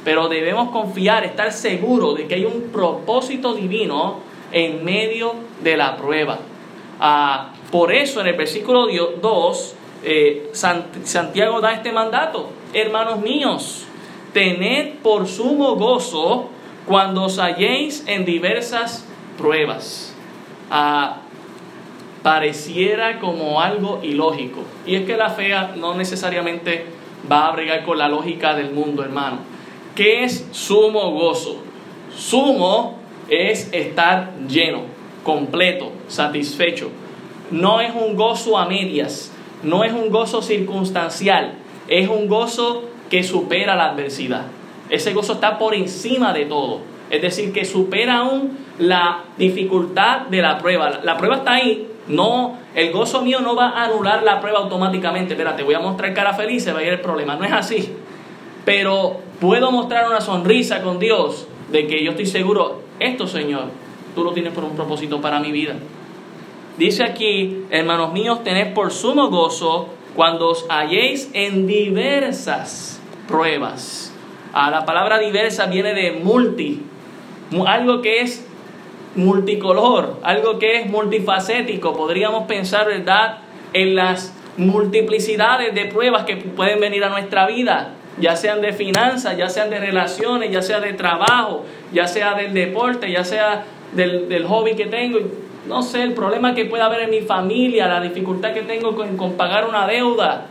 [0.03, 4.19] Pero debemos confiar, estar seguros de que hay un propósito divino
[4.51, 6.39] en medio de la prueba.
[6.99, 8.87] Ah, por eso en el versículo
[9.21, 13.85] 2, eh, Santiago da este mandato, hermanos míos,
[14.33, 16.49] tened por sumo gozo
[16.85, 19.05] cuando os halléis en diversas
[19.37, 20.13] pruebas.
[20.69, 21.17] ah,
[22.23, 24.61] pareciera como algo ilógico.
[24.85, 26.85] Y es que la fe no necesariamente
[27.29, 29.39] va a bregar con la lógica del mundo, hermano.
[29.95, 31.63] ¿Qué es sumo gozo?
[32.15, 34.81] Sumo es estar lleno,
[35.23, 36.91] completo, satisfecho.
[37.49, 39.31] No es un gozo a medias,
[39.63, 41.55] no es un gozo circunstancial,
[41.87, 44.45] es un gozo que supera la adversidad.
[44.91, 46.81] Ese gozo está por encima de todo.
[47.09, 50.99] Es decir, que supera aún la dificultad de la prueba.
[51.03, 51.87] La prueba está ahí.
[52.07, 55.33] No, el gozo mío no va a anular la prueba automáticamente.
[55.33, 57.35] Espera, te voy a mostrar cara feliz, se va a ir el problema.
[57.35, 57.93] No es así.
[58.65, 63.65] Pero puedo mostrar una sonrisa con Dios de que yo estoy seguro, esto Señor,
[64.13, 65.75] tú lo tienes por un propósito para mi vida.
[66.77, 74.10] Dice aquí, hermanos míos, tened por sumo gozo cuando os halléis en diversas pruebas.
[74.53, 76.83] Ah, la palabra diversa viene de multi,
[77.65, 78.47] algo que es
[79.15, 81.93] multicolor, algo que es multifacético.
[81.93, 83.39] Podríamos pensar, ¿verdad?,
[83.73, 89.37] en las multiplicidades de pruebas que pueden venir a nuestra vida, ya sean de finanzas,
[89.37, 94.27] ya sean de relaciones, ya sea de trabajo, ya sea del deporte, ya sea del,
[94.27, 95.19] del hobby que tengo
[95.67, 99.15] no sé, el problema que pueda haber en mi familia, la dificultad que tengo con,
[99.15, 100.47] con pagar una deuda,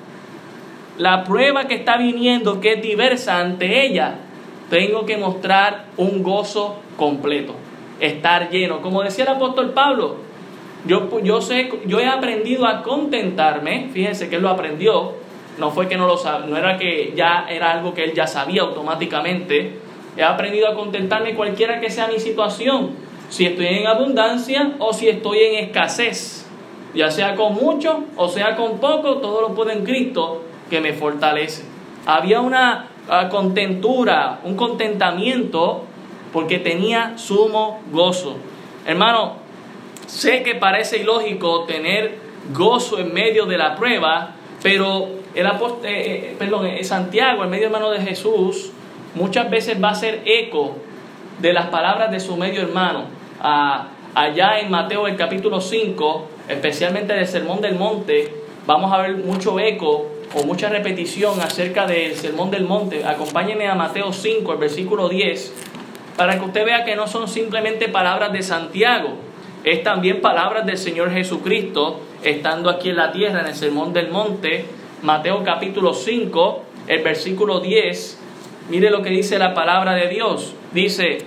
[1.00, 4.16] la prueba que está viniendo, que es diversa ante ella,
[4.68, 7.54] tengo que mostrar un gozo completo,
[8.00, 8.82] estar lleno.
[8.82, 10.16] Como decía el apóstol Pablo,
[10.84, 15.14] yo, yo, sé, yo he aprendido a contentarme, fíjense que él lo aprendió,
[15.56, 18.26] no fue que no lo sabía, no era que ya era algo que él ya
[18.26, 19.78] sabía automáticamente,
[20.18, 22.90] he aprendido a contentarme cualquiera que sea mi situación.
[23.30, 26.46] Si estoy en abundancia o si estoy en escasez,
[26.92, 30.92] ya sea con mucho o sea con poco, todo lo puedo en Cristo que me
[30.92, 31.64] fortalece.
[32.06, 35.84] Había una ah, contentura, un contentamiento
[36.32, 38.36] porque tenía sumo gozo.
[38.86, 39.34] Hermano,
[40.06, 42.18] sé que parece ilógico tener
[42.54, 44.30] gozo en medio de la prueba,
[44.62, 48.72] pero el apóstol, eh, eh, eh, Santiago, en medio hermano de Jesús,
[49.14, 50.76] muchas veces va a ser eco
[51.40, 53.20] de las palabras de su medio hermano
[54.14, 58.34] allá en Mateo el capítulo 5, especialmente del Sermón del Monte,
[58.66, 63.04] vamos a ver mucho eco o mucha repetición acerca del Sermón del Monte.
[63.04, 65.52] Acompáñenme a Mateo 5, el versículo 10,
[66.16, 69.14] para que usted vea que no son simplemente palabras de Santiago,
[69.64, 74.10] es también palabras del Señor Jesucristo, estando aquí en la tierra, en el Sermón del
[74.10, 74.64] Monte,
[75.02, 78.18] Mateo capítulo 5, el versículo 10.
[78.70, 80.54] Mire lo que dice la palabra de Dios.
[80.72, 81.18] Dice,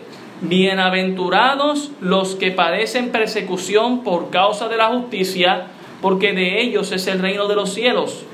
[0.42, 5.68] Bienaventurados los que padecen persecución por causa de la justicia,
[6.02, 8.26] porque de ellos es el reino de los cielos.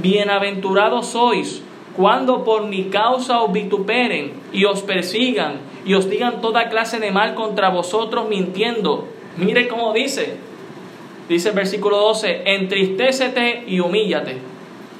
[0.00, 1.62] Bienaventurados sois
[1.96, 7.10] cuando por mi causa os vituperen y os persigan y os digan toda clase de
[7.10, 9.08] mal contra vosotros mintiendo.
[9.36, 10.36] Mire cómo dice.
[11.28, 14.38] Dice el versículo 12, entristécete y humíllate.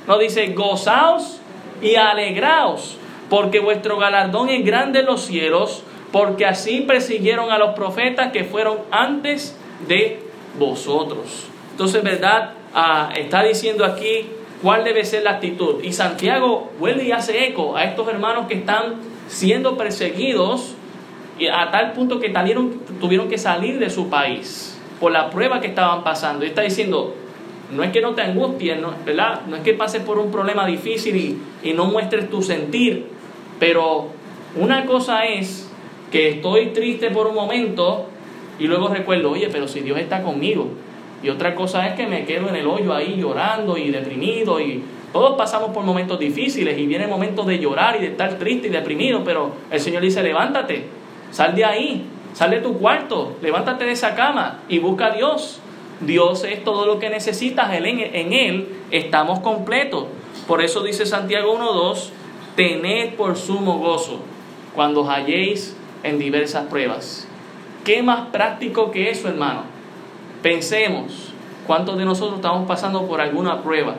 [0.09, 1.41] No dice, gozaos
[1.81, 2.99] y alegraos,
[3.31, 8.45] porque vuestro galardón es grande en los cielos porque así persiguieron a los profetas que
[8.45, 9.57] fueron antes
[9.87, 10.21] de
[10.59, 11.47] vosotros.
[11.71, 12.55] Entonces, ¿verdad?
[12.75, 14.27] Ah, está diciendo aquí
[14.63, 15.83] cuál debe ser la actitud.
[15.83, 18.97] Y Santiago vuelve y hace eco a estos hermanos que están
[19.29, 20.75] siendo perseguidos
[21.53, 22.33] a tal punto que
[23.01, 26.45] tuvieron que salir de su país por la prueba que estaban pasando.
[26.45, 27.15] Y está diciendo,
[27.75, 28.95] no es que no te angusties, ¿no?
[29.05, 29.43] ¿verdad?
[29.47, 33.07] No es que pases por un problema difícil y no muestres tu sentir,
[33.61, 34.09] pero
[34.57, 35.69] una cosa es
[36.11, 38.07] que estoy triste por un momento
[38.59, 40.69] y luego recuerdo, oye, pero si Dios está conmigo.
[41.23, 44.83] Y otra cosa es que me quedo en el hoyo ahí llorando y deprimido y
[45.13, 48.71] todos pasamos por momentos difíciles y viene momentos de llorar y de estar triste y
[48.71, 50.85] deprimido, pero el Señor dice, levántate,
[51.31, 52.05] sal de ahí,
[52.35, 55.61] sal de tu cuarto, levántate de esa cama y busca a Dios.
[56.01, 60.05] Dios es todo lo que necesitas, en Él estamos completos.
[60.47, 62.11] Por eso dice Santiago 1.2,
[62.55, 64.21] tened por sumo gozo
[64.75, 67.27] cuando halléis en diversas pruebas.
[67.85, 69.78] ¿Qué más práctico que eso, hermano?
[70.43, 71.33] Pensemos,
[71.67, 73.97] ¿cuántos de nosotros estamos pasando por alguna prueba?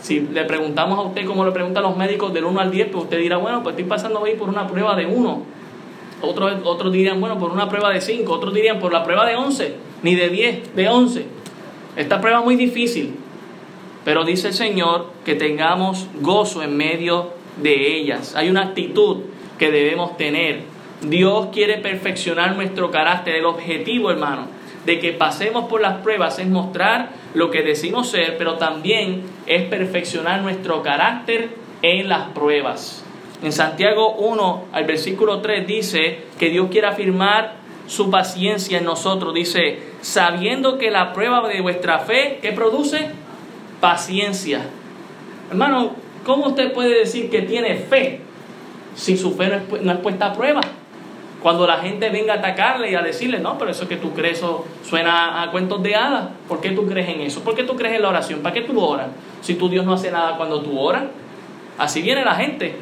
[0.00, 3.04] Si le preguntamos a usted como le preguntan los médicos del 1 al 10, pues
[3.04, 5.42] usted dirá, bueno, pues estoy pasando hoy por una prueba de 1.
[6.22, 8.32] Otros, otros dirían, bueno, por una prueba de 5.
[8.32, 11.26] Otros dirían, por la prueba de 11, ni de 10, de 11.
[11.96, 13.14] Esta prueba es muy difícil.
[14.04, 18.34] Pero dice el Señor que tengamos gozo en medio de ellas.
[18.36, 19.18] Hay una actitud
[19.58, 20.62] que debemos tener.
[21.02, 23.34] Dios quiere perfeccionar nuestro carácter.
[23.34, 24.46] El objetivo, hermano,
[24.88, 29.64] de que pasemos por las pruebas es mostrar lo que decimos ser, pero también es
[29.64, 31.50] perfeccionar nuestro carácter
[31.82, 33.04] en las pruebas.
[33.42, 39.34] En Santiago 1 al versículo 3 dice que Dios quiere afirmar su paciencia en nosotros.
[39.34, 43.10] Dice, sabiendo que la prueba de vuestra fe, ¿qué produce?
[43.82, 44.62] Paciencia.
[45.50, 48.20] Hermano, ¿cómo usted puede decir que tiene fe
[48.94, 49.50] si su fe
[49.82, 50.62] no es, puesta a prueba?
[51.42, 54.44] Cuando la gente venga a atacarle y a decirle, no, pero eso que tú crees
[54.82, 56.30] suena a cuentos de hadas.
[56.48, 57.44] ¿Por qué tú crees en eso?
[57.44, 58.40] ¿Por qué tú crees en la oración?
[58.40, 59.06] ¿Para qué tú oras?
[59.40, 61.04] Si tu Dios no hace nada cuando tú oras.
[61.78, 62.74] Así viene la gente.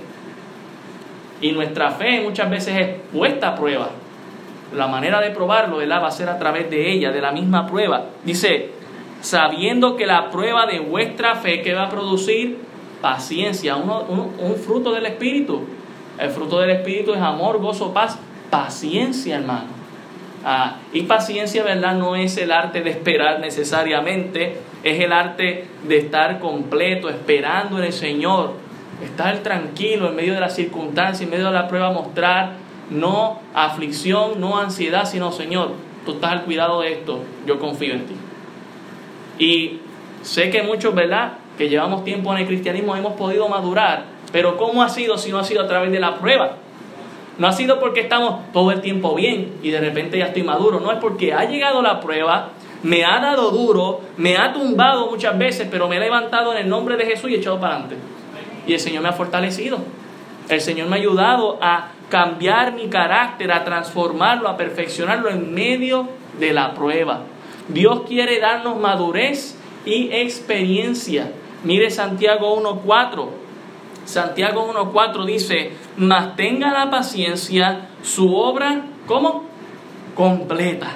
[1.43, 3.91] Y nuestra fe muchas veces es puesta a prueba.
[4.75, 8.07] La manera de probarlo va a ser a través de ella, de la misma prueba.
[8.25, 8.71] Dice,
[9.21, 12.57] sabiendo que la prueba de vuestra fe que va a producir
[13.03, 15.61] paciencia, un fruto del Espíritu.
[16.19, 18.19] El fruto del Espíritu es amor, gozo, paz,
[18.51, 19.77] paciencia, hermano.
[20.45, 21.95] Ah, y paciencia, ¿verdad?
[21.97, 27.85] No es el arte de esperar necesariamente, es el arte de estar completo, esperando en
[27.85, 28.53] el Señor,
[29.03, 32.53] estar tranquilo en medio de las circunstancias, en medio de la prueba, mostrar
[32.91, 35.73] no aflicción, no ansiedad, sino Señor,
[36.05, 38.15] tú estás al cuidado de esto, yo confío en ti.
[39.39, 39.81] Y
[40.23, 41.33] sé que muchos, ¿verdad?
[41.59, 45.39] Que llevamos tiempo en el cristianismo hemos podido madurar, pero ¿cómo ha sido si no
[45.39, 46.57] ha sido a través de la prueba?
[47.39, 50.81] No ha sido porque estamos todo el tiempo bien y de repente ya estoy maduro,
[50.81, 52.51] no es porque ha llegado la prueba,
[52.83, 56.69] me ha dado duro, me ha tumbado muchas veces, pero me he levantado en el
[56.69, 57.97] nombre de Jesús y he echado para adelante.
[58.67, 59.79] Y el Señor me ha fortalecido.
[60.49, 66.09] El Señor me ha ayudado a cambiar mi carácter, a transformarlo, a perfeccionarlo en medio
[66.39, 67.23] de la prueba.
[67.69, 71.33] Dios quiere darnos madurez y experiencia.
[71.65, 73.46] Mire Santiago 1.4.
[74.07, 79.45] Santiago 1.4 dice, mas tenga la paciencia su obra, ¿cómo?
[80.15, 80.93] Completa.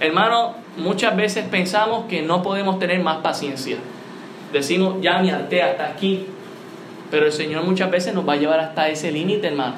[0.00, 3.76] Hermano, muchas veces pensamos que no podemos tener más paciencia.
[4.52, 6.26] Decimos, ya me harté hasta aquí.
[7.10, 9.76] Pero el Señor muchas veces nos va a llevar hasta ese límite, hermano.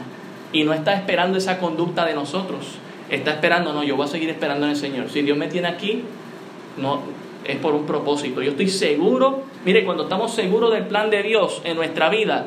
[0.52, 2.78] Y no está esperando esa conducta de nosotros.
[3.08, 5.10] Está esperando, no, yo voy a seguir esperando en el Señor.
[5.10, 6.04] Si Dios me tiene aquí,
[6.76, 7.02] no
[7.44, 8.42] es por un propósito.
[8.42, 12.46] Yo estoy seguro, mire, cuando estamos seguros del plan de Dios en nuestra vida,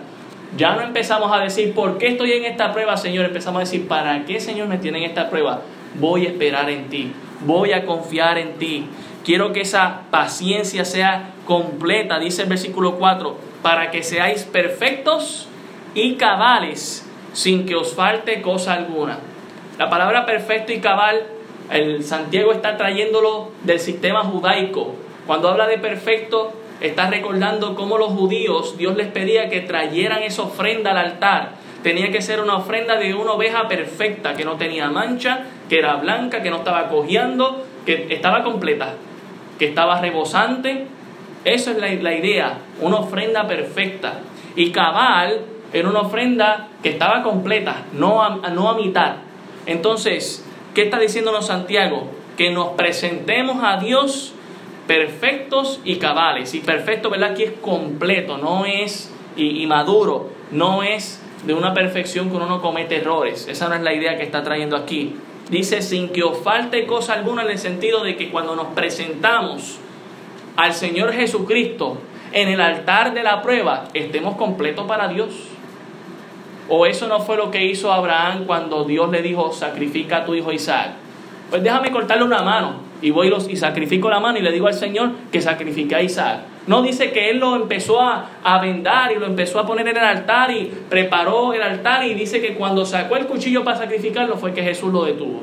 [0.57, 3.25] ya no empezamos a decir, ¿por qué estoy en esta prueba, Señor?
[3.25, 5.61] Empezamos a decir, ¿para qué, Señor, me tiene en esta prueba?
[5.99, 7.11] Voy a esperar en ti,
[7.45, 8.87] voy a confiar en ti.
[9.23, 15.47] Quiero que esa paciencia sea completa, dice el versículo 4, para que seáis perfectos
[15.95, 19.19] y cabales sin que os falte cosa alguna.
[19.77, 21.23] La palabra perfecto y cabal,
[21.71, 24.93] el Santiago está trayéndolo del sistema judaico.
[25.25, 30.43] Cuando habla de perfecto, está recordando cómo los judíos, Dios les pedía que trayeran esa
[30.43, 31.53] ofrenda al altar.
[31.81, 35.95] Tenía que ser una ofrenda de una oveja perfecta, que no tenía mancha, que era
[35.95, 38.95] blanca, que no estaba cojeando, que estaba completa,
[39.57, 40.87] que estaba rebosante.
[41.45, 44.19] Eso es la, la idea, una ofrenda perfecta.
[44.55, 45.41] Y cabal
[45.71, 49.15] era una ofrenda que estaba completa, no a, no a mitad.
[49.65, 52.09] Entonces, ¿qué está diciéndonos Santiago?
[52.37, 54.33] Que nos presentemos a Dios
[54.87, 56.53] perfectos y cabales.
[56.53, 57.31] Y perfecto, ¿verdad?
[57.31, 62.61] Aquí es completo, no es y, maduro, no es de una perfección que uno no
[62.61, 63.47] comete errores.
[63.47, 65.15] Esa no es la idea que está trayendo aquí.
[65.49, 69.79] Dice, sin que os falte cosa alguna en el sentido de que cuando nos presentamos
[70.55, 71.97] al Señor Jesucristo
[72.31, 75.33] en el altar de la prueba, estemos completos para Dios.
[76.69, 80.33] ¿O eso no fue lo que hizo Abraham cuando Dios le dijo, sacrifica a tu
[80.33, 80.91] hijo Isaac?
[81.49, 84.73] Pues déjame cortarle una mano y voy y sacrifico la mano y le digo al
[84.73, 86.39] Señor que sacrifique a Isaac.
[86.67, 89.97] No dice que él lo empezó a, a vendar y lo empezó a poner en
[89.97, 94.37] el altar y preparó el altar y dice que cuando sacó el cuchillo para sacrificarlo
[94.37, 95.41] fue que Jesús lo detuvo.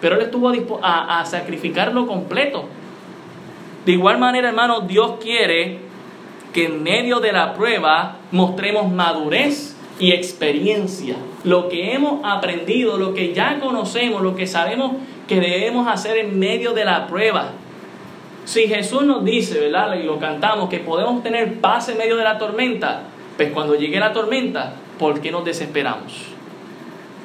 [0.00, 0.50] Pero él estuvo
[0.82, 2.64] a, a sacrificarlo completo.
[3.84, 5.80] De igual manera, hermano, Dios quiere
[6.54, 13.12] que en medio de la prueba mostremos madurez y experiencia, lo que hemos aprendido, lo
[13.12, 14.92] que ya conocemos, lo que sabemos
[15.26, 17.52] que debemos hacer en medio de la prueba.
[18.44, 19.94] Si Jesús nos dice, ¿verdad?
[19.96, 23.04] Y lo cantamos, que podemos tener paz en medio de la tormenta,
[23.36, 26.26] pues cuando llegue la tormenta, ¿por qué nos desesperamos?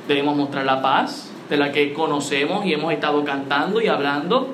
[0.07, 4.53] Debemos mostrar la paz de la que conocemos y hemos estado cantando y hablando.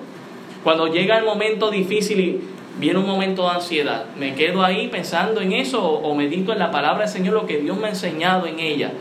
[0.63, 2.41] Cuando llega el momento difícil y
[2.79, 6.71] viene un momento de ansiedad, me quedo ahí pensando en eso o, medito en la
[6.71, 8.91] palabra del Señor, lo que Dios me ha enseñado en ella.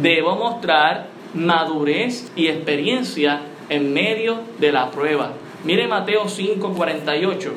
[0.00, 5.32] Debo mostrar madurez y experiencia en medio de la prueba.
[5.64, 7.52] Mire Mateo 5:48.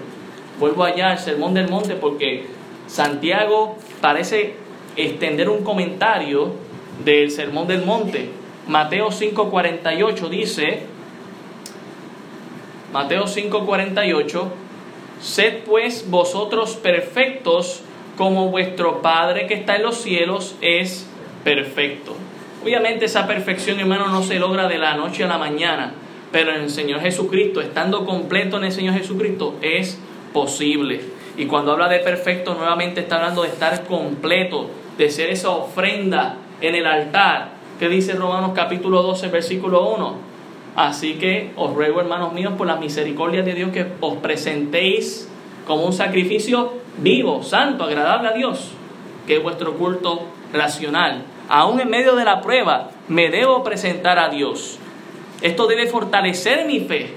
[0.59, 2.45] Vuelvo allá al Sermón del Monte porque
[2.87, 4.53] Santiago parece
[4.95, 6.53] extender un comentario
[7.03, 8.29] del Sermón del Monte.
[8.67, 10.83] Mateo 5:48 dice,
[12.93, 14.47] Mateo 5:48,
[15.21, 17.81] Sed pues vosotros perfectos
[18.17, 21.07] como vuestro Padre que está en los cielos es
[21.43, 22.15] perfecto.
[22.61, 25.93] Obviamente esa perfección, hermano, no se logra de la noche a la mañana,
[26.33, 29.99] pero en el Señor Jesucristo, estando completo en el Señor Jesucristo, es
[30.33, 31.01] posible.
[31.37, 34.67] Y cuando habla de perfecto, nuevamente está hablando de estar completo,
[34.97, 40.15] de ser esa ofrenda en el altar, que dice Romanos capítulo 12, versículo 1.
[40.75, 45.29] Así que os ruego, hermanos míos, por la misericordia de Dios, que os presentéis
[45.67, 48.71] como un sacrificio vivo, santo, agradable a Dios,
[49.27, 51.25] que es vuestro culto racional.
[51.47, 54.79] Aún en medio de la prueba, me debo presentar a Dios.
[55.43, 57.13] Esto debe fortalecer mi fe.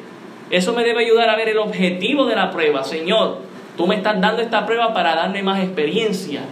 [0.51, 2.83] Eso me debe ayudar a ver el objetivo de la prueba.
[2.83, 3.39] Señor,
[3.77, 6.43] tú me estás dando esta prueba para darme más experiencia,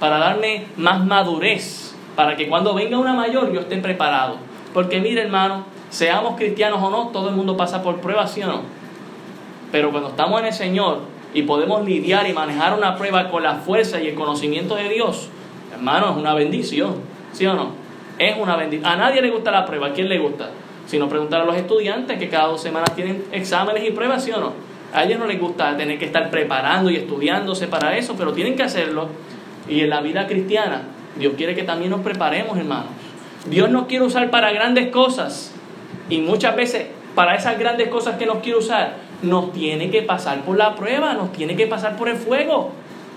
[0.00, 4.38] para darme más madurez, para que cuando venga una mayor yo esté preparado.
[4.72, 8.46] Porque mire hermano, seamos cristianos o no, todo el mundo pasa por pruebas, ¿sí o
[8.46, 8.62] no?
[9.70, 11.00] Pero cuando estamos en el Señor
[11.34, 15.28] y podemos lidiar y manejar una prueba con la fuerza y el conocimiento de Dios,
[15.74, 16.94] hermano, es una bendición,
[17.32, 17.72] ¿sí o no?
[18.18, 18.90] Es una bendición.
[18.90, 20.50] A nadie le gusta la prueba, ¿a quién le gusta?
[20.92, 24.30] Si no, preguntar a los estudiantes que cada dos semanas tienen exámenes y pruebas, ¿sí
[24.30, 24.52] o no?
[24.92, 28.56] A ellos no les gusta tener que estar preparando y estudiándose para eso, pero tienen
[28.56, 29.08] que hacerlo.
[29.66, 30.82] Y en la vida cristiana,
[31.16, 32.90] Dios quiere que también nos preparemos, hermanos.
[33.46, 35.54] Dios nos quiere usar para grandes cosas.
[36.10, 40.42] Y muchas veces, para esas grandes cosas que nos quiere usar, nos tiene que pasar
[40.42, 42.72] por la prueba, nos tiene que pasar por el fuego,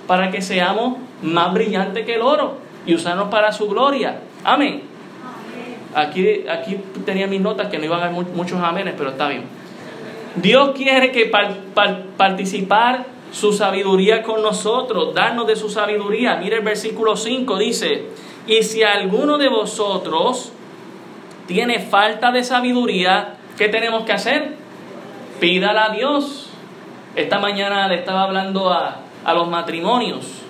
[0.07, 2.53] para que seamos más brillantes que el oro
[2.85, 4.21] y usarnos para su gloria.
[4.45, 4.94] Amén.
[5.95, 9.45] Aquí, aquí tenía mis notas que no iban a haber muchos amenes, pero está bien.
[10.35, 11.31] Dios quiere que
[12.17, 16.35] participar su sabiduría con nosotros, darnos de su sabiduría.
[16.35, 18.07] Mire el versículo 5, dice,
[18.45, 20.51] y si alguno de vosotros
[21.47, 24.55] tiene falta de sabiduría, ¿qué tenemos que hacer?
[25.39, 26.49] Pídala a Dios.
[27.15, 30.41] Esta mañana le estaba hablando a, a los matrimonios.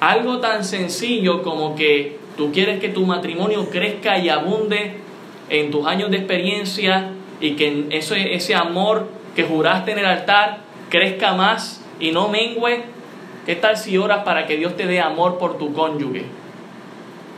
[0.00, 4.96] Algo tan sencillo como que tú quieres que tu matrimonio crezca y abunde
[5.48, 7.10] en tus años de experiencia
[7.40, 10.58] y que ese, ese amor que juraste en el altar
[10.88, 12.84] crezca más y no mengüe.
[13.44, 16.24] ¿Qué tal si oras para que Dios te dé amor por tu cónyuge?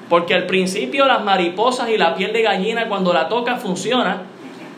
[0.08, 4.22] Porque al principio las mariposas y la piel de gallina cuando la toca funciona,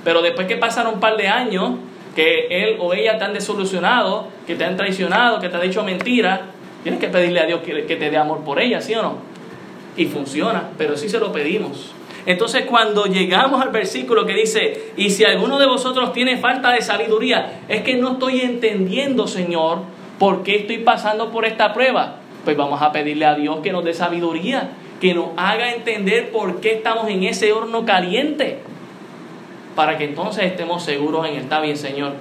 [0.03, 1.75] pero después que pasan un par de años,
[2.17, 5.85] que él o ella te han desolucionado, que te han traicionado, que te han dicho
[5.85, 6.41] mentiras,
[6.83, 9.30] tienes que pedirle a Dios que, que te dé amor por ella, ¿sí o no?
[10.01, 11.93] Y funciona, pero sí se lo pedimos.
[12.25, 16.81] Entonces cuando llegamos al versículo que dice, y si alguno de vosotros tiene falta de
[16.81, 19.81] sabiduría, es que no estoy entendiendo, Señor,
[20.19, 22.17] por qué estoy pasando por esta prueba.
[22.47, 24.71] Pues vamos a pedirle a Dios que nos dé sabiduría,
[25.03, 28.61] que nos haga entender por qué estamos en ese horno caliente
[29.77, 32.13] para que entonces estemos seguros en el está bien, Señor.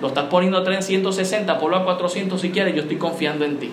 [0.00, 3.70] Lo estás poniendo a 360, ponlo a 400 si quieres, yo estoy confiando en ti.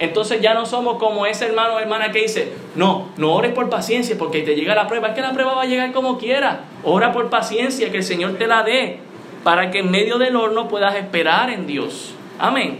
[0.00, 3.68] Entonces ya no somos como ese hermano o hermana que dice, no, no ores por
[3.68, 5.08] paciencia porque te llega la prueba.
[5.08, 6.60] Es que la prueba va a llegar como quiera.
[6.82, 8.98] Ora por paciencia, que el Señor te la dé,
[9.44, 12.14] para que en medio del horno puedas esperar en Dios.
[12.38, 12.78] Amén.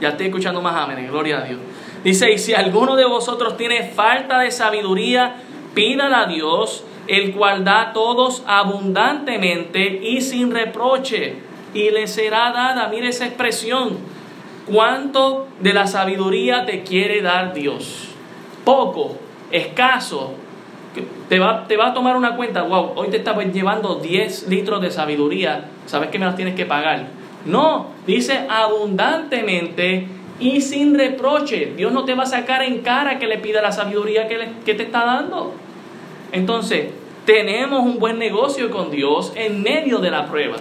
[0.00, 1.58] Ya estoy escuchando más amén, gloria a Dios.
[2.02, 5.34] Dice, y si alguno de vosotros tiene falta de sabiduría,
[5.74, 11.34] pídala a Dios el cual da a todos abundantemente y sin reproche,
[11.74, 13.98] y le será dada, mire esa expresión,
[14.70, 18.08] cuánto de la sabiduría te quiere dar Dios.
[18.64, 19.16] Poco,
[19.50, 20.34] escaso,
[21.28, 24.80] te va, te va a tomar una cuenta, wow, hoy te estás llevando 10 litros
[24.82, 27.06] de sabiduría, sabes que me las tienes que pagar.
[27.44, 30.06] No, dice abundantemente
[30.40, 31.72] y sin reproche.
[31.76, 34.74] Dios no te va a sacar en cara que le pida la sabiduría que, que
[34.74, 35.54] te está dando.
[36.32, 36.90] Entonces,
[37.24, 40.56] tenemos un buen negocio con Dios en medio de la prueba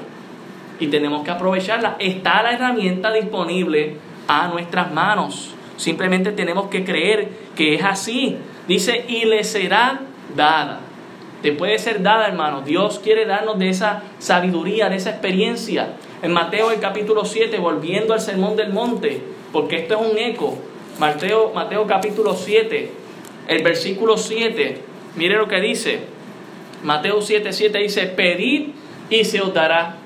[0.79, 1.95] y tenemos que aprovecharla.
[1.99, 3.97] Está la herramienta disponible
[4.27, 5.53] a nuestras manos.
[5.77, 8.37] Simplemente tenemos que creer que es así.
[8.67, 10.01] Dice, y le será
[10.35, 10.81] dada.
[11.41, 12.61] Te puede ser dada, hermano.
[12.61, 15.93] Dios quiere darnos de esa sabiduría, de esa experiencia.
[16.21, 19.21] En Mateo el capítulo 7, volviendo al sermón del monte,
[19.53, 20.57] porque esto es un eco.
[20.99, 22.91] Mateo, Mateo capítulo 7,
[23.47, 24.81] el versículo 7,
[25.17, 25.99] Mire lo que dice.
[26.83, 28.69] Mateo 7, 7 dice, pedid
[29.09, 29.97] y se os dará.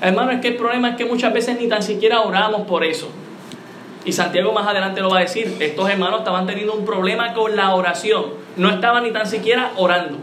[0.00, 3.08] Hermano, es que el problema es que muchas veces ni tan siquiera oramos por eso.
[4.04, 5.56] Y Santiago más adelante lo va a decir.
[5.60, 8.26] Estos hermanos estaban teniendo un problema con la oración.
[8.56, 10.18] No estaban ni tan siquiera orando.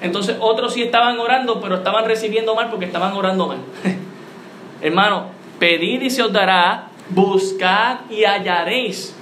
[0.00, 3.58] Entonces otros sí estaban orando, pero estaban recibiendo mal porque estaban orando mal.
[4.82, 5.26] Hermano,
[5.60, 9.14] pedid y se os dará, buscad y hallaréis.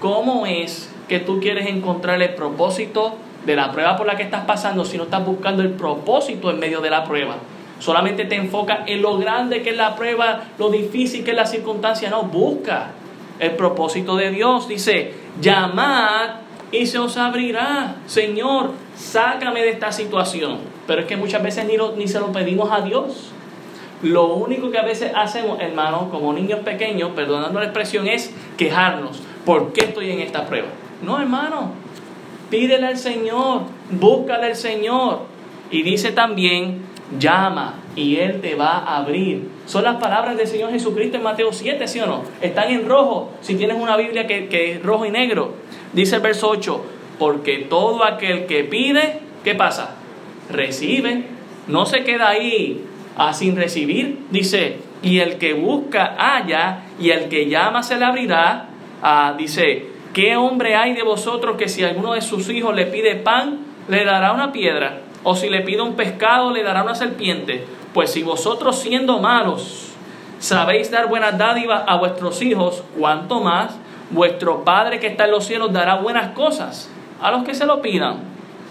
[0.00, 4.44] ¿Cómo es que tú quieres encontrar el propósito de la prueba por la que estás
[4.44, 7.36] pasando si no estás buscando el propósito en medio de la prueba.
[7.78, 11.46] Solamente te enfocas en lo grande que es la prueba, lo difícil que es la
[11.46, 12.10] circunstancia.
[12.10, 12.90] No, busca
[13.38, 14.68] el propósito de Dios.
[14.68, 16.30] Dice, llamad
[16.72, 17.96] y se os abrirá.
[18.06, 20.58] Señor, sácame de esta situación.
[20.86, 23.30] Pero es que muchas veces ni, ni se lo pedimos a Dios.
[24.02, 29.20] Lo único que a veces hacemos, hermanos, como niños pequeños, perdonando la expresión, es quejarnos.
[29.44, 30.68] ¿Por qué estoy en esta prueba?
[31.02, 31.72] No, hermano.
[32.50, 35.22] Pídele al Señor, búscale al Señor.
[35.70, 36.82] Y dice también,
[37.18, 39.48] llama y Él te va a abrir.
[39.66, 42.22] Son las palabras del Señor Jesucristo en Mateo 7, ¿sí o no?
[42.40, 45.54] Están en rojo, si tienes una Biblia que, que es rojo y negro.
[45.92, 46.84] Dice el verso 8,
[47.18, 49.96] porque todo aquel que pide, ¿qué pasa?
[50.50, 51.24] Recibe.
[51.66, 52.84] No se queda ahí
[53.16, 54.18] a sin recibir.
[54.30, 58.68] Dice, y el que busca halla, y el que llama se le abrirá.
[59.02, 63.16] Ah, dice, ¿qué hombre hay de vosotros que si alguno de sus hijos le pide
[63.16, 65.00] pan, le dará una piedra?
[65.30, 67.62] O si le pide un pescado, le dará una serpiente.
[67.92, 69.90] Pues si vosotros siendo malos
[70.38, 73.76] sabéis dar buenas dádivas a vuestros hijos, cuanto más
[74.08, 76.88] vuestro Padre que está en los cielos dará buenas cosas
[77.20, 78.20] a los que se lo pidan.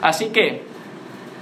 [0.01, 0.64] Así que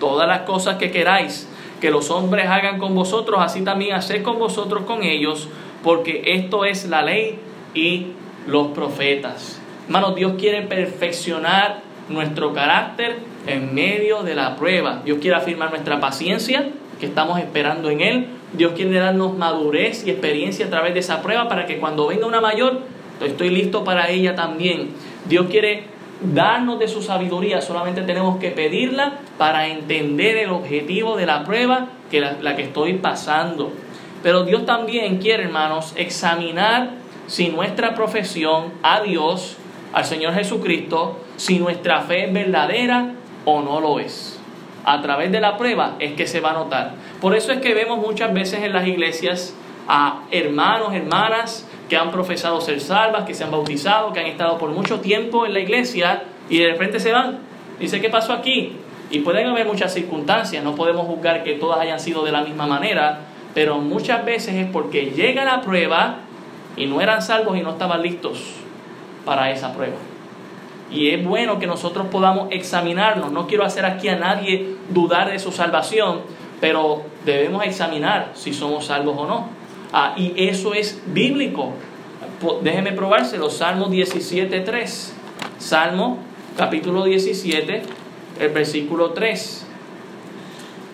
[0.01, 1.47] todas las cosas que queráis
[1.79, 5.47] que los hombres hagan con vosotros, así también haced con vosotros con ellos,
[5.81, 7.39] porque esto es la ley
[7.73, 8.07] y
[8.47, 9.61] los profetas.
[9.85, 15.01] Hermanos, Dios quiere perfeccionar nuestro carácter en medio de la prueba.
[15.05, 16.69] Dios quiere afirmar nuestra paciencia,
[16.99, 18.27] que estamos esperando en Él.
[18.53, 22.25] Dios quiere darnos madurez y experiencia a través de esa prueba para que cuando venga
[22.25, 22.81] una mayor,
[23.23, 24.89] estoy listo para ella también.
[25.27, 25.83] Dios quiere
[26.33, 31.89] darnos de su sabiduría, solamente tenemos que pedirla para entender el objetivo de la prueba
[32.09, 33.71] que la, la que estoy pasando.
[34.23, 36.91] Pero Dios también quiere, hermanos, examinar
[37.27, 39.57] si nuestra profesión a Dios,
[39.93, 43.11] al Señor Jesucristo, si nuestra fe es verdadera
[43.45, 44.39] o no lo es.
[44.83, 46.93] A través de la prueba es que se va a notar.
[47.21, 49.55] Por eso es que vemos muchas veces en las iglesias
[49.87, 54.57] a hermanos, hermanas que han profesado ser salvas, que se han bautizado, que han estado
[54.57, 57.39] por mucho tiempo en la iglesia y de repente se van.
[57.79, 58.73] Dice, ¿qué pasó aquí?
[59.11, 62.65] Y pueden haber muchas circunstancias, no podemos juzgar que todas hayan sido de la misma
[62.65, 63.19] manera,
[63.53, 66.17] pero muchas veces es porque llega la prueba
[66.75, 68.39] y no eran salvos y no estaban listos
[69.25, 69.95] para esa prueba.
[70.91, 73.31] Y es bueno que nosotros podamos examinarnos.
[73.31, 76.21] No quiero hacer aquí a nadie dudar de su salvación,
[76.61, 79.49] pero debemos examinar si somos salvos o no.
[79.91, 81.73] Ah, y eso es bíblico.
[82.61, 83.49] Déjeme probárselo.
[83.49, 85.11] Salmo 17.3.
[85.57, 86.19] Salmo
[86.57, 87.81] capítulo 17,
[88.39, 89.65] el versículo 3.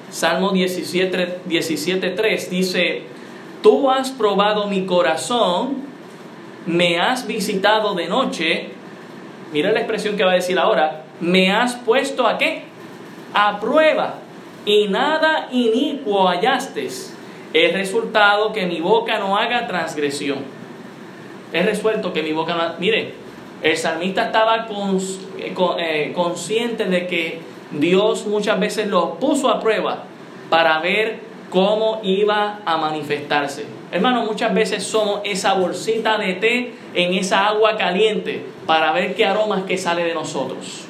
[0.10, 2.16] Salmo 17.3 17,
[2.50, 3.04] dice,
[3.64, 5.78] tú has probado mi corazón,
[6.66, 8.70] me has visitado de noche.
[9.52, 11.04] Mira la expresión que va a decir ahora.
[11.20, 12.64] Me has puesto a qué?
[13.34, 14.16] A prueba.
[14.66, 16.88] Y nada inicuo hallaste
[17.54, 20.40] He resultado que mi boca no haga transgresión.
[21.52, 22.80] He resuelto que mi boca no...
[22.80, 23.14] Mire,
[23.62, 24.68] el salmista estaba
[25.38, 27.42] eh, eh, consciente de que
[27.72, 30.04] Dios muchas veces lo puso a prueba
[30.50, 33.81] para ver cómo iba a manifestarse.
[33.92, 39.26] Hermano, muchas veces somos esa bolsita de té en esa agua caliente para ver qué
[39.26, 40.86] aromas que sale de nosotros.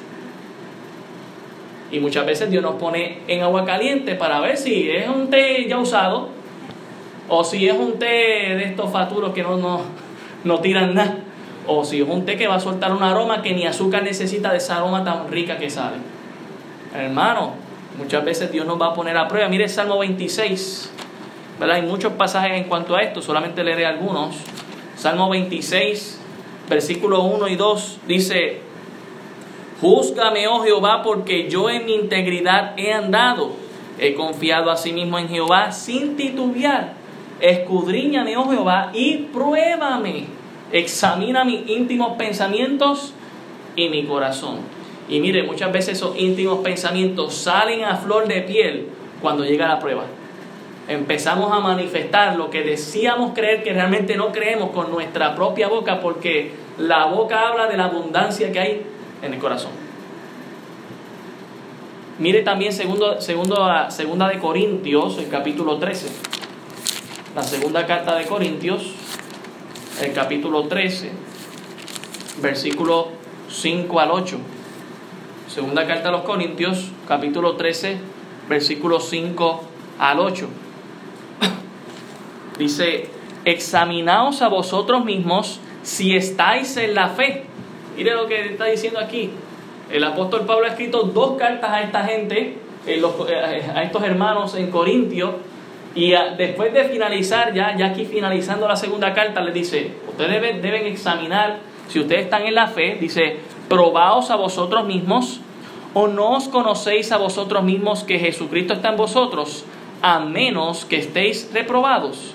[1.90, 5.66] Y muchas veces Dios nos pone en agua caliente para ver si es un té
[5.68, 6.28] ya usado
[7.28, 9.80] o si es un té de estos faturos que no, no,
[10.44, 11.18] no tiran nada.
[11.66, 14.52] O si es un té que va a soltar un aroma que ni azúcar necesita
[14.52, 15.96] de esa aroma tan rica que sale.
[16.94, 17.54] Hermano,
[17.98, 19.48] muchas veces Dios nos va a poner a prueba.
[19.48, 20.90] Mire Salmo 26.
[21.60, 24.36] Hay muchos pasajes en cuanto a esto, solamente leeré algunos.
[24.96, 26.20] Salmo 26,
[26.68, 28.60] versículo 1 y 2 dice,
[29.80, 33.52] Júzgame, oh Jehová, porque yo en mi integridad he andado.
[33.98, 37.02] He confiado a sí mismo en Jehová sin titubear
[37.42, 40.26] escudriñame, oh Jehová, y pruébame.
[40.70, 43.12] Examina mis íntimos pensamientos
[43.76, 44.58] y mi corazón.
[45.08, 48.86] Y mire, muchas veces esos íntimos pensamientos salen a flor de piel
[49.20, 50.04] cuando llega la prueba.
[50.92, 56.00] Empezamos a manifestar lo que decíamos creer que realmente no creemos con nuestra propia boca
[56.00, 58.86] porque la boca habla de la abundancia que hay
[59.22, 59.72] en el corazón.
[62.18, 66.32] Mire también segundo, segundo, segunda de Corintios, el capítulo 13
[67.34, 68.92] la segunda carta de Corintios,
[70.02, 71.10] el capítulo 13,
[72.42, 73.08] versículo
[73.48, 74.38] 5 al 8.
[75.48, 77.98] Segunda carta a los Corintios, capítulo 13,
[78.50, 79.62] versículo 5
[79.98, 80.48] al 8.
[82.58, 83.08] Dice,
[83.44, 87.44] examinaos a vosotros mismos si estáis en la fe.
[87.96, 89.30] Mire lo que está diciendo aquí.
[89.90, 93.02] El apóstol Pablo ha escrito dos cartas a esta gente, eh,
[93.74, 95.36] a estos hermanos en Corintio,
[95.94, 100.62] y después de finalizar, ya, ya aquí finalizando la segunda carta, les dice, ustedes deben,
[100.62, 103.36] deben examinar si ustedes están en la fe, dice,
[103.68, 105.40] probaos a vosotros mismos,
[105.92, 109.66] o no os conocéis a vosotros mismos que Jesucristo está en vosotros,
[110.00, 112.34] a menos que estéis reprobados.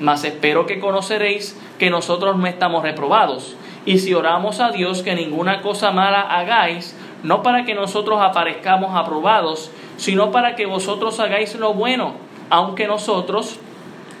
[0.00, 3.56] Mas espero que conoceréis que nosotros no estamos reprobados.
[3.84, 8.94] Y si oramos a Dios que ninguna cosa mala hagáis, no para que nosotros aparezcamos
[8.94, 12.12] aprobados, sino para que vosotros hagáis lo bueno,
[12.50, 13.58] aunque nosotros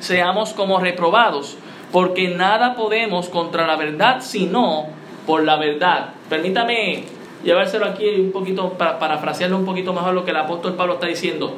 [0.00, 1.56] seamos como reprobados,
[1.92, 4.86] porque nada podemos contra la verdad sino
[5.26, 6.10] por la verdad.
[6.28, 7.04] Permítame
[7.44, 11.06] llevárselo aquí un poquito, para parafrasearlo un poquito mejor lo que el apóstol Pablo está
[11.06, 11.54] diciendo.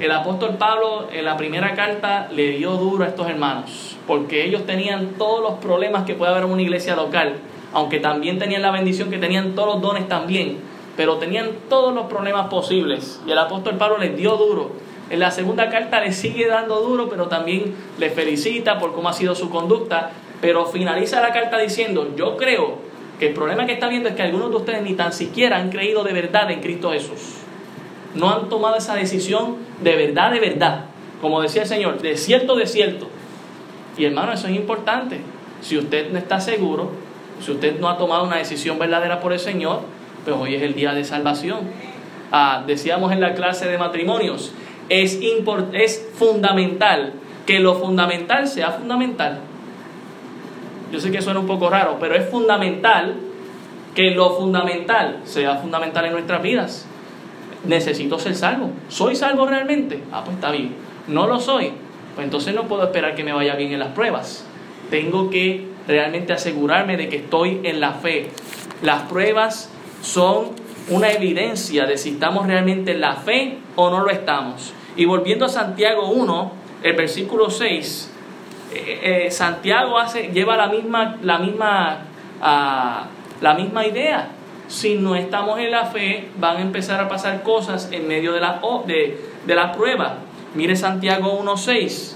[0.00, 4.64] El apóstol Pablo en la primera carta le dio duro a estos hermanos, porque ellos
[4.66, 7.34] tenían todos los problemas que puede haber en una iglesia local,
[7.72, 10.58] aunque también tenían la bendición que tenían todos los dones también,
[10.96, 13.20] pero tenían todos los problemas posibles.
[13.26, 14.72] Y el apóstol Pablo les dio duro.
[15.10, 19.12] En la segunda carta le sigue dando duro, pero también le felicita por cómo ha
[19.12, 20.10] sido su conducta.
[20.40, 22.78] Pero finaliza la carta diciendo, yo creo
[23.20, 25.70] que el problema que está viendo es que algunos de ustedes ni tan siquiera han
[25.70, 27.41] creído de verdad en Cristo Jesús.
[28.14, 30.84] No han tomado esa decisión de verdad, de verdad.
[31.20, 33.08] Como decía el Señor, de cierto, de cierto.
[33.96, 35.20] Y hermano, eso es importante.
[35.60, 36.90] Si usted no está seguro,
[37.40, 39.80] si usted no ha tomado una decisión verdadera por el Señor,
[40.24, 41.60] pues hoy es el día de salvación.
[42.30, 44.52] Ah, decíamos en la clase de matrimonios,
[44.88, 45.18] es,
[45.72, 47.12] es fundamental
[47.46, 49.40] que lo fundamental sea fundamental.
[50.92, 53.16] Yo sé que suena un poco raro, pero es fundamental
[53.94, 56.86] que lo fundamental sea fundamental en nuestras vidas.
[57.64, 58.70] Necesito ser salvo.
[58.88, 60.00] ¿Soy salvo realmente?
[60.12, 60.74] Ah, pues está bien.
[61.06, 61.72] No lo soy.
[62.14, 64.44] Pues entonces no puedo esperar que me vaya bien en las pruebas.
[64.90, 68.30] Tengo que realmente asegurarme de que estoy en la fe.
[68.82, 69.70] Las pruebas
[70.02, 70.50] son
[70.88, 74.74] una evidencia de si estamos realmente en la fe o no lo estamos.
[74.96, 76.52] Y volviendo a Santiago 1,
[76.82, 78.10] el versículo 6,
[78.74, 81.98] eh, eh, Santiago hace, lleva la misma, la, misma,
[82.42, 83.06] ah,
[83.40, 84.28] la misma idea.
[84.68, 88.40] Si no estamos en la fe, van a empezar a pasar cosas en medio de
[88.40, 90.18] la, de, de prueba.
[90.54, 92.14] Mire Santiago 1.6.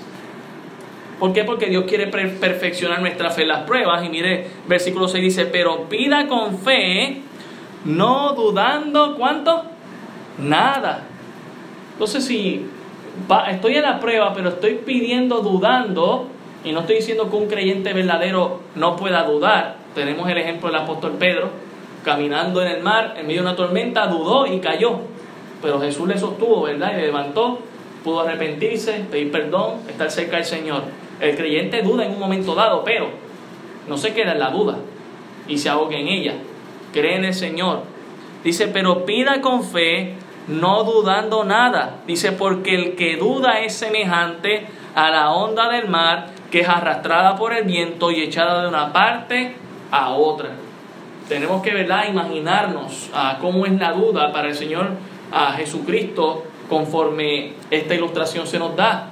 [1.19, 1.45] ¿Por qué?
[1.45, 4.05] Porque Dios quiere perfeccionar nuestra fe en las pruebas.
[4.05, 7.23] Y mire, versículo 6 dice, pero pida con fe
[7.87, 9.63] no dudando, ¿cuánto?
[10.39, 11.05] Nada.
[11.93, 12.67] Entonces, si
[13.49, 16.29] estoy en la prueba, pero estoy pidiendo dudando,
[16.65, 20.81] y no estoy diciendo que un creyente verdadero no pueda dudar, tenemos el ejemplo del
[20.81, 21.51] apóstol Pedro,
[22.07, 25.01] caminando en el mar, en medio de una tormenta, dudó y cayó.
[25.61, 26.93] Pero Jesús le sostuvo, ¿verdad?
[26.93, 27.59] Y le levantó,
[28.03, 30.85] pudo arrepentirse, pedir perdón, estar cerca del Señor.
[31.21, 33.09] El creyente duda en un momento dado, pero
[33.89, 34.79] no se queda en la duda
[35.49, 36.35] y se ahoga en ella
[36.97, 37.83] cree en el Señor.
[38.43, 40.15] Dice, pero pida con fe,
[40.49, 41.97] no dudando nada.
[42.07, 47.37] Dice, porque el que duda es semejante a la onda del mar que es arrastrada
[47.37, 49.55] por el viento y echada de una parte
[49.91, 50.51] a otra.
[51.29, 52.09] Tenemos que ¿verdad?
[52.09, 54.91] imaginarnos a cómo es la duda para el Señor
[55.33, 59.11] a Jesucristo conforme esta ilustración se nos da.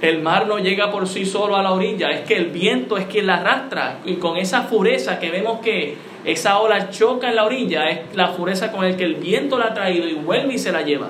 [0.00, 3.06] El mar no llega por sí solo a la orilla, es que el viento es
[3.06, 7.44] quien la arrastra y con esa fureza que vemos que esa ola choca en la
[7.44, 10.58] orilla, es la fureza con el que el viento la ha traído y vuelve y
[10.58, 11.08] se la lleva.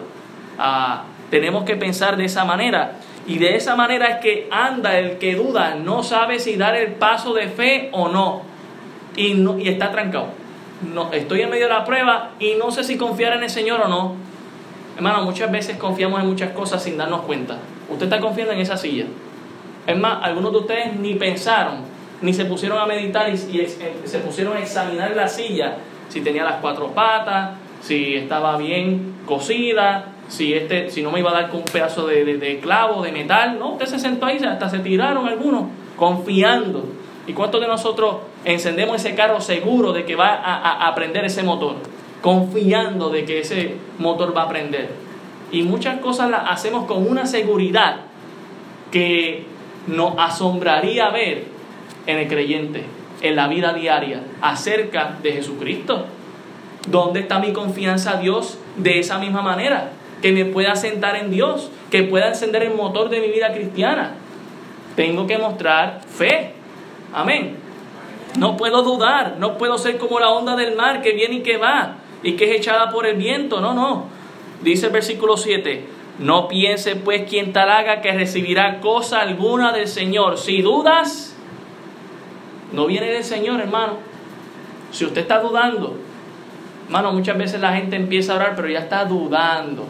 [0.58, 2.92] Ah, tenemos que pensar de esa manera.
[3.26, 6.92] Y de esa manera es que anda el que duda, no sabe si dar el
[6.92, 8.42] paso de fe o no.
[9.18, 10.28] Y, no, y está trancado.
[10.94, 13.80] No, estoy en medio de la prueba y no sé si confiar en el Señor
[13.80, 14.14] o no.
[14.96, 17.58] Hermano, muchas veces confiamos en muchas cosas sin darnos cuenta.
[17.88, 19.06] Usted está confiando en esa silla.
[19.86, 24.18] Es más, algunos de ustedes ni pensaron ni se pusieron a meditar y, eh, se
[24.18, 25.76] pusieron a examinar la silla,
[26.08, 27.50] si tenía las cuatro patas,
[27.80, 32.06] si estaba bien cocida, si, este, si no me iba a dar con un pedazo
[32.06, 33.58] de, clavo, de metal.
[33.58, 35.64] No, usted se sentó ahí, hasta se tiraron algunos,
[35.96, 36.86] confiando.
[37.28, 38.16] ¿Y cuántos de nosotros
[38.46, 41.76] encendemos ese carro seguro de que va a, a, prender ese motor?
[42.22, 44.88] Confiando de que ese motor va a prender.
[45.52, 47.96] Y muchas cosas las hacemos con una seguridad
[48.90, 49.44] que
[49.86, 51.44] nos asombraría ver
[52.06, 52.84] en el creyente,
[53.20, 56.06] en la vida diaria, acerca de Jesucristo.
[56.90, 59.90] ¿Dónde está mi confianza a Dios de esa misma manera?
[60.22, 64.14] Que me pueda sentar en Dios, que pueda encender el motor de mi vida cristiana.
[64.96, 66.57] Tengo que mostrar fe.
[67.12, 67.56] Amén.
[68.38, 71.56] No puedo dudar, no puedo ser como la onda del mar que viene y que
[71.56, 73.60] va y que es echada por el viento.
[73.60, 74.06] No, no.
[74.62, 75.84] Dice el versículo 7,
[76.18, 80.38] no piense pues quien tal haga que recibirá cosa alguna del Señor.
[80.38, 81.36] Si dudas,
[82.72, 83.94] no viene del Señor, hermano.
[84.90, 85.96] Si usted está dudando,
[86.86, 89.86] hermano, muchas veces la gente empieza a orar, pero ya está dudando.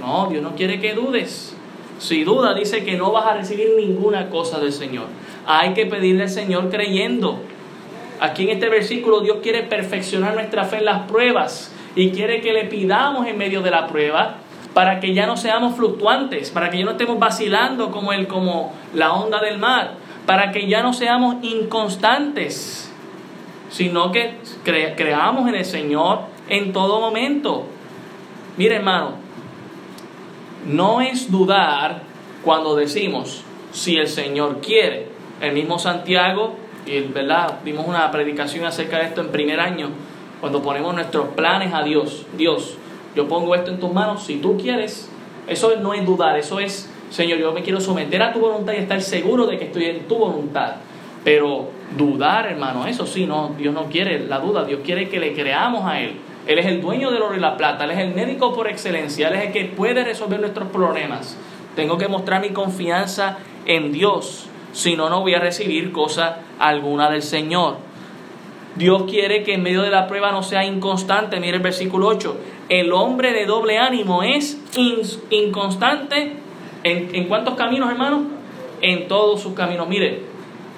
[0.00, 1.56] No, Dios no quiere que dudes.
[1.98, 5.06] Si duda, dice que no vas a recibir ninguna cosa del Señor.
[5.46, 7.40] Hay que pedirle al Señor creyendo.
[8.20, 12.52] Aquí en este versículo Dios quiere perfeccionar nuestra fe en las pruebas y quiere que
[12.52, 14.36] le pidamos en medio de la prueba
[14.74, 18.72] para que ya no seamos fluctuantes, para que ya no estemos vacilando como, el, como
[18.94, 19.94] la onda del mar,
[20.26, 22.92] para que ya no seamos inconstantes,
[23.70, 27.66] sino que creamos en el Señor en todo momento.
[28.56, 29.14] Mire hermano,
[30.66, 32.02] no es dudar
[32.44, 35.08] cuando decimos si el Señor quiere.
[35.40, 36.54] El mismo Santiago,
[36.86, 39.90] y verdad, vimos una predicación acerca de esto en primer año,
[40.40, 42.26] cuando ponemos nuestros planes a Dios.
[42.36, 42.76] Dios,
[43.14, 45.10] yo pongo esto en tus manos, si tú quieres,
[45.46, 48.76] eso no es dudar, eso es, Señor, yo me quiero someter a tu voluntad y
[48.76, 50.76] estar seguro de que estoy en tu voluntad.
[51.24, 55.34] Pero dudar, hermano, eso sí, no, Dios no quiere la duda, Dios quiere que le
[55.34, 56.16] creamos a Él.
[56.46, 59.28] Él es el dueño del oro y la plata, Él es el médico por excelencia,
[59.28, 61.36] Él es el que puede resolver nuestros problemas.
[61.76, 67.10] Tengo que mostrar mi confianza en Dios, si no, no voy a recibir cosa alguna
[67.10, 67.76] del Señor.
[68.76, 71.40] Dios quiere que en medio de la prueba no sea inconstante.
[71.40, 72.36] Mire el versículo 8.
[72.68, 74.58] El hombre de doble ánimo es
[75.30, 76.36] inconstante.
[76.84, 78.22] ¿En, ¿En cuántos caminos, hermano?
[78.80, 79.88] En todos sus caminos.
[79.88, 80.22] Mire,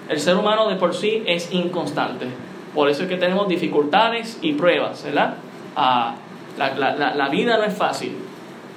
[0.09, 2.26] el ser humano de por sí es inconstante.
[2.74, 5.36] Por eso es que tenemos dificultades y pruebas, ¿verdad?
[5.76, 6.14] Ah,
[6.57, 8.12] la, vida no es fácil,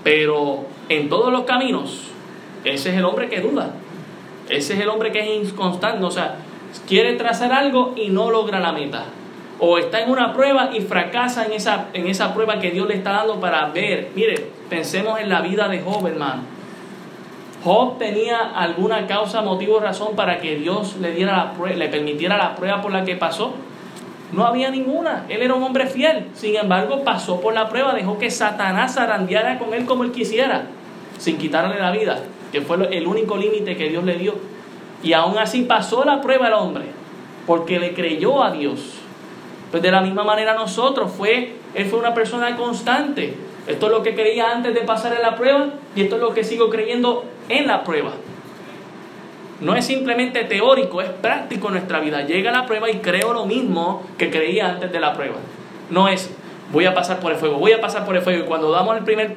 [0.04, 2.10] pero en todos los caminos,
[2.64, 3.74] ese es el hombre que duda.
[4.50, 6.38] Ese es el hombre que es inconstante, o sea,
[6.88, 9.06] quiere trazar algo y no logra la meta.
[9.60, 12.96] O está en una prueba y fracasa en esa, en esa prueba que Dios le
[12.96, 14.12] está dando para ver.
[14.14, 16.44] Mire, pensemos en la vida de Job, hermano.
[17.64, 22.56] Job tenía alguna causa, motivo, razón para que Dios le, diera la le permitiera la
[22.56, 23.54] prueba por la que pasó.
[24.34, 25.26] No había ninguna.
[25.30, 26.28] Él era un hombre fiel.
[26.34, 30.66] Sin embargo, pasó por la prueba, dejó que Satanás zarandeara con él como él quisiera,
[31.18, 32.20] sin quitarle la vida,
[32.56, 34.34] que fue el único límite que Dios le dio.
[35.04, 36.86] Y aún así pasó la prueba el hombre,
[37.46, 38.94] porque le creyó a Dios.
[39.72, 43.34] Pues de la misma manera nosotros, fue, él fue una persona constante.
[43.68, 46.34] Esto es lo que creía antes de pasar en la prueba y esto es lo
[46.34, 48.12] que sigo creyendo en la prueba.
[49.60, 52.22] No es simplemente teórico, es práctico en nuestra vida.
[52.22, 55.36] Llega la prueba y creo lo mismo que creía antes de la prueba.
[55.90, 56.30] No es
[56.72, 58.96] voy a pasar por el fuego, voy a pasar por el fuego y cuando damos
[58.96, 59.36] el primer,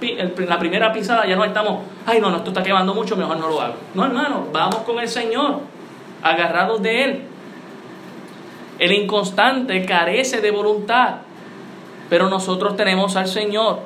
[0.00, 3.48] la primera pisada ya no estamos, ay no, no, esto está quemando mucho, mejor no
[3.48, 3.74] lo hago.
[3.94, 5.60] No hermano, vamos con el Señor,
[6.22, 7.22] agarrados de Él.
[8.78, 11.16] El inconstante carece de voluntad,
[12.10, 13.78] pero nosotros tenemos al Señor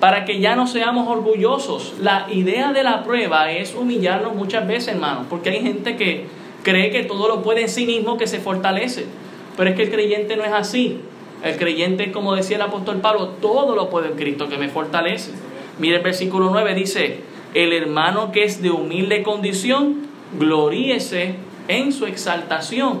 [0.00, 1.94] para que ya no seamos orgullosos.
[2.00, 6.26] La idea de la prueba es humillarnos muchas veces, hermanos, porque hay gente que
[6.62, 9.06] cree que todo lo puede en sí mismo, que se fortalece.
[9.56, 11.00] Pero es que el creyente no es así.
[11.44, 15.30] El creyente, como decía el apóstol Pablo, todo lo puede en Cristo que me fortalece.
[15.78, 17.20] Mire el versículo 9, dice,
[17.52, 20.06] el hermano que es de humilde condición,
[20.38, 21.34] gloríese
[21.68, 23.00] en su exaltación.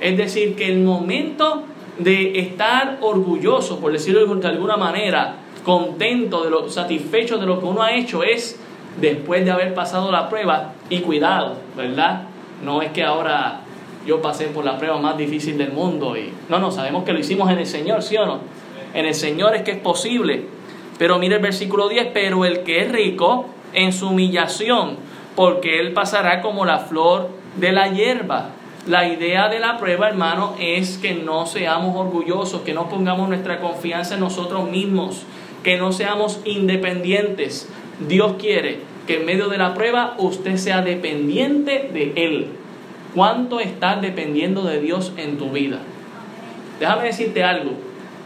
[0.00, 1.64] Es decir, que el momento
[1.98, 7.66] de estar orgulloso, por decirlo de alguna manera, contento, de lo, satisfecho de lo que
[7.66, 8.58] uno ha hecho es
[8.98, 12.22] después de haber pasado la prueba y cuidado, ¿verdad?
[12.64, 13.60] No es que ahora
[14.06, 17.18] yo pasé por la prueba más difícil del mundo y no, no, sabemos que lo
[17.18, 18.40] hicimos en el Señor, ¿sí o no?
[18.92, 20.44] En el Señor es que es posible.
[20.98, 24.96] Pero mire el versículo 10, pero el que es rico en su humillación,
[25.34, 28.50] porque él pasará como la flor de la hierba.
[28.86, 33.60] La idea de la prueba, hermano, es que no seamos orgullosos, que no pongamos nuestra
[33.60, 35.22] confianza en nosotros mismos,
[35.62, 37.68] que no seamos independientes.
[38.06, 42.48] Dios quiere que en medio de la prueba usted sea dependiente de Él.
[43.14, 45.78] ¿Cuánto estás dependiendo de Dios en tu vida?
[46.80, 47.72] Déjame decirte algo.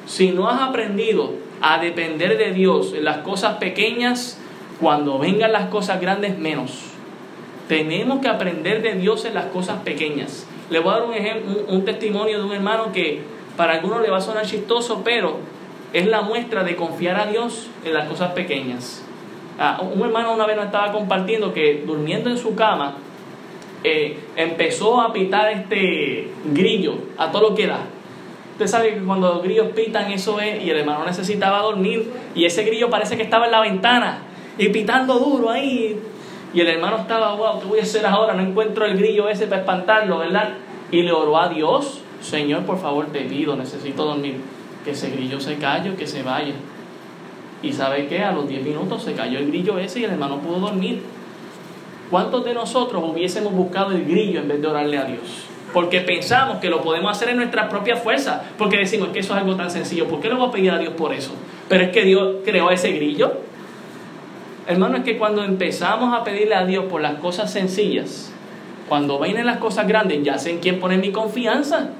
[0.07, 4.39] Si no has aprendido a depender de Dios en las cosas pequeñas,
[4.81, 6.85] cuando vengan las cosas grandes, menos.
[7.69, 10.47] Tenemos que aprender de Dios en las cosas pequeñas.
[10.71, 13.21] Le voy a dar un, ejemplo, un testimonio de un hermano que
[13.59, 15.37] para algunos le va a sonar chistoso, pero
[15.93, 19.03] es la muestra de confiar a Dios en las cosas pequeñas.
[19.59, 22.95] Ah, un hermano una vez nos estaba compartiendo que durmiendo en su cama
[23.85, 27.81] eh, empezó a pitar este grillo a todo lo que da.
[28.53, 32.45] Usted sabe que cuando los grillos pitan eso es y el hermano necesitaba dormir y
[32.45, 34.23] ese grillo parece que estaba en la ventana
[34.59, 35.97] y pitando duro ahí.
[36.53, 38.35] Y el hermano estaba, wow, ¿qué voy a hacer ahora?
[38.35, 40.55] No encuentro el grillo ese para espantarlo, ¿verdad?
[40.91, 44.41] Y le oró a Dios, Señor, por favor, te pido, necesito dormir
[44.85, 46.55] que ese grillo se calle, que se vaya.
[47.63, 50.39] Y sabe que a los 10 minutos se cayó el grillo ese y el hermano
[50.39, 51.03] pudo dormir.
[52.11, 55.45] ¿Cuántos de nosotros hubiésemos buscado el grillo en vez de orarle a Dios?
[55.73, 58.43] Porque pensamos que lo podemos hacer en nuestra propia fuerza.
[58.57, 60.07] Porque decimos que eso es algo tan sencillo.
[60.09, 61.33] ¿Por qué le voy a pedir a Dios por eso?
[61.69, 63.35] Pero es que Dios creó ese grillo.
[64.67, 68.33] Hermano, es que cuando empezamos a pedirle a Dios por las cosas sencillas,
[68.89, 71.91] cuando vienen las cosas grandes, ya sé en quién poner mi confianza.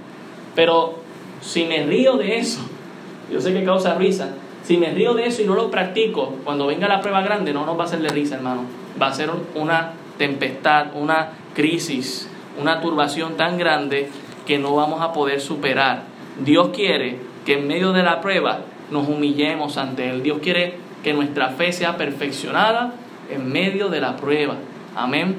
[0.55, 0.95] Pero
[1.43, 2.61] si me río de eso,
[3.33, 4.31] yo sé que causa risa,
[4.65, 7.65] si me río de eso y no lo practico, cuando venga la prueba grande no
[7.65, 8.63] nos va a hacer de risa, hermano.
[9.01, 12.29] Va a ser una tempestad, una crisis,
[12.61, 14.11] una turbación tan grande
[14.47, 16.03] que no vamos a poder superar.
[16.45, 20.23] Dios quiere que en medio de la prueba nos humillemos ante Él.
[20.23, 22.93] Dios quiere que nuestra fe sea perfeccionada
[23.31, 24.57] en medio de la prueba.
[24.97, 25.37] Amén.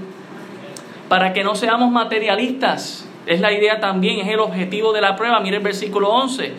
[1.07, 3.05] Para que no seamos materialistas.
[3.25, 5.39] Es la idea también, es el objetivo de la prueba.
[5.39, 6.53] Mire el versículo 11.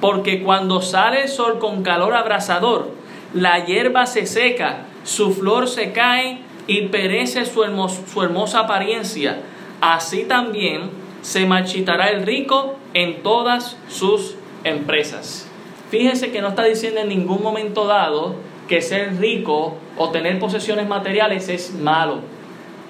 [0.00, 2.90] Porque cuando sale el sol con calor abrasador,
[3.34, 9.40] la hierba se seca, su flor se cae y perece su, hermosa apariencia.
[9.80, 10.90] Así también
[11.22, 14.34] se marchitará el rico en todas sus
[14.64, 15.48] empresas.
[15.90, 18.34] Fíjense que no está diciendo en ningún momento dado
[18.68, 22.20] que ser rico o tener posesiones materiales es malo.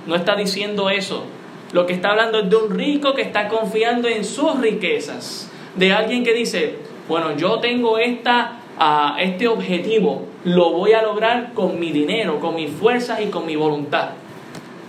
[0.09, 1.23] No está diciendo eso.
[1.71, 5.53] Lo que está hablando es de un rico que está confiando en sus riquezas.
[5.77, 11.53] De alguien que dice, bueno, yo tengo esta, uh, este objetivo, lo voy a lograr
[11.53, 14.11] con mi dinero, con mis fuerzas y con mi voluntad.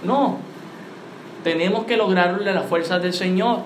[0.03, 0.37] No,
[1.43, 3.59] tenemos que lograrlo de las fuerzas del Señor.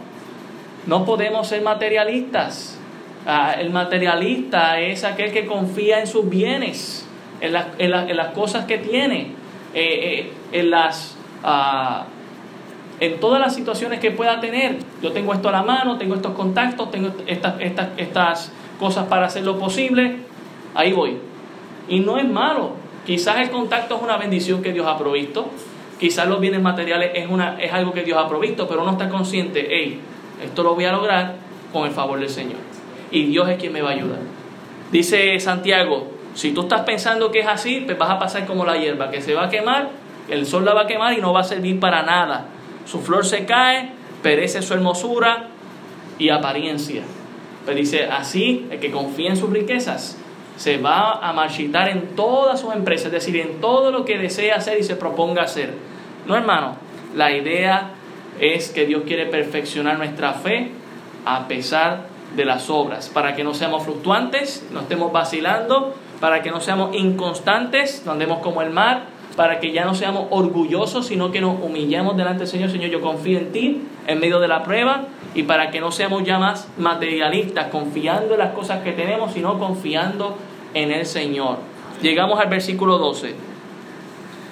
[0.85, 2.77] No podemos ser materialistas.
[3.25, 7.07] Ah, el materialista es aquel que confía en sus bienes,
[7.39, 9.31] en, en, las cosas que tiene,
[9.73, 11.15] eh, eh, en las...
[11.43, 12.05] Ah,
[12.99, 14.77] en todas las situaciones que pueda tener.
[15.01, 19.27] Yo tengo esto a la mano, tengo estos contactos, tengo estas, estas, estas cosas para
[19.27, 20.17] hacer lo posible.
[20.75, 21.17] Ahí voy.
[21.87, 22.73] Y no es malo.
[23.05, 25.47] Quizás el contacto es una bendición que Dios ha provisto.
[25.99, 29.09] Quizás los bienes materiales es, una, es algo que Dios ha provisto, pero uno está
[29.09, 29.99] consciente, hey,
[30.43, 31.35] esto lo voy a lograr
[31.71, 32.57] con el favor del Señor.
[33.11, 34.19] Y Dios es quien me va a ayudar.
[34.91, 38.77] Dice Santiago, si tú estás pensando que es así, pues vas a pasar como la
[38.77, 39.89] hierba, que se va a quemar,
[40.29, 42.45] el sol la va a quemar y no va a servir para nada.
[42.85, 45.47] Su flor se cae, perece su hermosura
[46.17, 47.03] y apariencia.
[47.65, 50.17] Pero dice, así, el que confía en sus riquezas,
[50.57, 54.55] se va a marchitar en todas sus empresas, es decir, en todo lo que desea
[54.55, 55.73] hacer y se proponga hacer.
[56.27, 56.75] No, hermano,
[57.15, 57.91] la idea
[58.39, 60.71] es que Dios quiere perfeccionar nuestra fe
[61.25, 66.51] a pesar de las obras, para que no seamos fluctuantes, no estemos vacilando, para que
[66.51, 69.03] no seamos inconstantes, no andemos como el mar,
[69.35, 72.69] para que ya no seamos orgullosos, sino que nos humillemos delante del Señor.
[72.69, 76.23] Señor, yo confío en ti en medio de la prueba y para que no seamos
[76.23, 80.37] ya más materialistas, confiando en las cosas que tenemos, sino confiando
[80.73, 81.57] en el Señor.
[82.01, 83.35] Llegamos al versículo 12.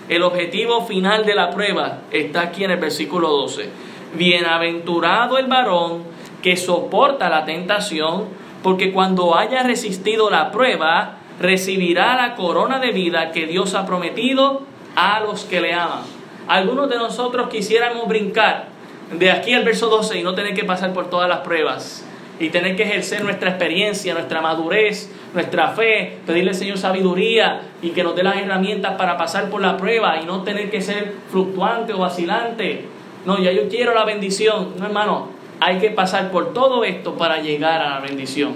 [0.10, 3.70] El objetivo final de la prueba está aquí en el versículo 12.
[4.16, 6.04] Bienaventurado el varón
[6.42, 8.26] que soporta la tentación,
[8.64, 14.64] porque cuando haya resistido la prueba, recibirá la corona de vida que Dios ha prometido
[14.96, 16.02] a los que le aman.
[16.48, 18.68] Algunos de nosotros quisiéramos brincar
[19.12, 22.06] de aquí al verso 12 y no tener que pasar por todas las pruebas
[22.40, 27.90] y tener que ejercer nuestra experiencia, nuestra madurez, nuestra fe, pedirle al Señor sabiduría y
[27.92, 31.14] que nos dé las herramientas para pasar por la prueba y no tener que ser
[31.30, 32.86] fluctuante o vacilante.
[33.26, 34.74] No, ya yo quiero la bendición.
[34.80, 35.30] No, hermano,
[35.60, 38.56] hay que pasar por todo esto para llegar a la bendición.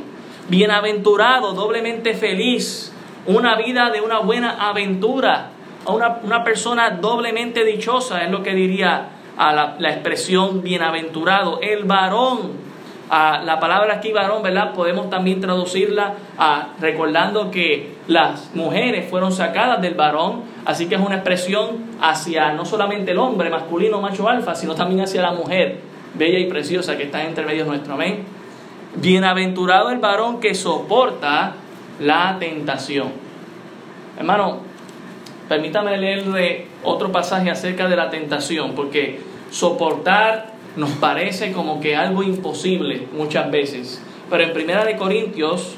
[0.50, 2.92] Bienaventurado, doblemente feliz,
[3.28, 5.52] una vida de una buena aventura
[5.88, 11.84] una, una persona doblemente dichosa, es lo que diría a la, la expresión bienaventurado, el
[11.86, 12.66] varón.
[13.08, 14.74] A la palabra aquí varón, ¿verdad?
[14.74, 21.02] Podemos también traducirla a, recordando que las mujeres fueron sacadas del varón, así que es
[21.02, 25.82] una expresión hacia no solamente el hombre masculino, macho alfa, sino también hacia la mujer
[26.16, 27.94] bella y preciosa que está entre medio nuestro.
[27.94, 28.24] Amén.
[28.96, 31.54] Bienaventurado el varón que soporta
[32.00, 33.10] la tentación.
[34.18, 34.62] Hermano,
[35.48, 39.20] Permítame leerle otro pasaje acerca de la tentación, porque
[39.52, 44.04] soportar nos parece como que algo imposible muchas veces.
[44.30, 45.76] Pero en Primera de Corintios,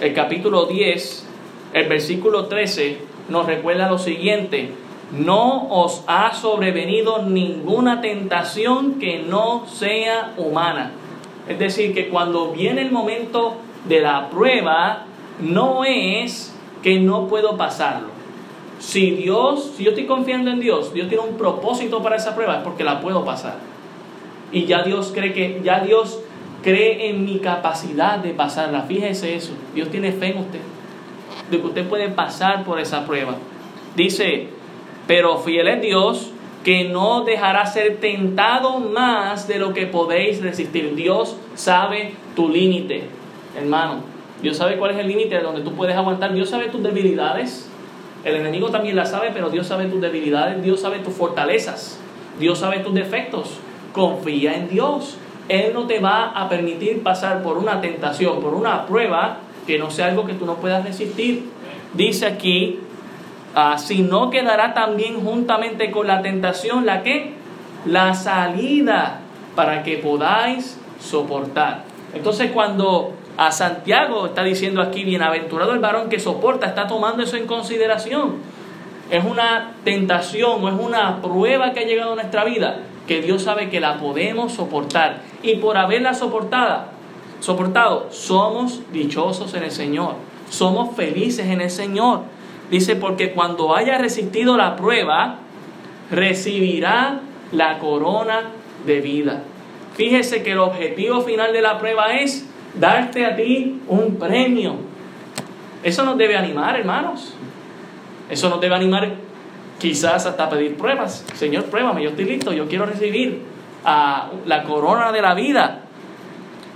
[0.00, 1.26] el capítulo 10,
[1.72, 2.98] el versículo 13,
[3.28, 4.70] nos recuerda lo siguiente,
[5.10, 10.92] no os ha sobrevenido ninguna tentación que no sea humana.
[11.48, 13.56] Es decir, que cuando viene el momento
[13.88, 15.06] de la prueba,
[15.40, 18.17] no es que no puedo pasarlo.
[18.78, 22.58] Si Dios, si yo estoy confiando en Dios, Dios tiene un propósito para esa prueba,
[22.58, 23.56] es porque la puedo pasar.
[24.52, 26.20] Y ya Dios cree que, ya Dios
[26.62, 28.82] cree en mi capacidad de pasarla.
[28.82, 29.52] Fíjese eso.
[29.74, 30.60] Dios tiene fe en usted.
[31.50, 33.36] De que usted puede pasar por esa prueba.
[33.96, 34.48] Dice,
[35.06, 36.30] pero fiel es Dios
[36.64, 40.94] que no dejará ser tentado más de lo que podéis resistir.
[40.94, 43.04] Dios sabe tu límite,
[43.56, 44.02] hermano.
[44.42, 46.32] Dios sabe cuál es el límite de donde tú puedes aguantar.
[46.34, 47.67] Dios sabe tus debilidades.
[48.28, 51.98] El enemigo también la sabe, pero Dios sabe tus debilidades, Dios sabe tus fortalezas,
[52.38, 53.58] Dios sabe tus defectos.
[53.94, 55.16] Confía en Dios.
[55.48, 59.90] Él no te va a permitir pasar por una tentación, por una prueba que no
[59.90, 61.46] sea algo que tú no puedas resistir.
[61.94, 62.80] Dice aquí,
[63.54, 67.32] ah, si no quedará también juntamente con la tentación la que
[67.86, 69.20] la salida
[69.54, 71.84] para que podáis soportar.
[72.12, 77.36] Entonces cuando a Santiago está diciendo aquí, bienaventurado el varón que soporta, está tomando eso
[77.36, 78.36] en consideración.
[79.10, 83.42] Es una tentación o es una prueba que ha llegado a nuestra vida que Dios
[83.42, 85.22] sabe que la podemos soportar.
[85.42, 86.88] Y por haberla soportada,
[87.38, 90.14] soportado, somos dichosos en el Señor.
[90.50, 92.22] Somos felices en el Señor.
[92.70, 95.36] Dice, porque cuando haya resistido la prueba,
[96.10, 97.20] recibirá
[97.52, 98.50] la corona
[98.84, 99.42] de vida.
[99.94, 102.47] Fíjese que el objetivo final de la prueba es
[102.78, 104.76] darte a ti un premio.
[105.82, 107.34] Eso nos debe animar, hermanos.
[108.28, 109.14] Eso nos debe animar
[109.78, 111.24] quizás hasta pedir pruebas.
[111.34, 113.42] Señor, pruébame, yo estoy listo, yo quiero recibir
[113.84, 115.82] a la corona de la vida.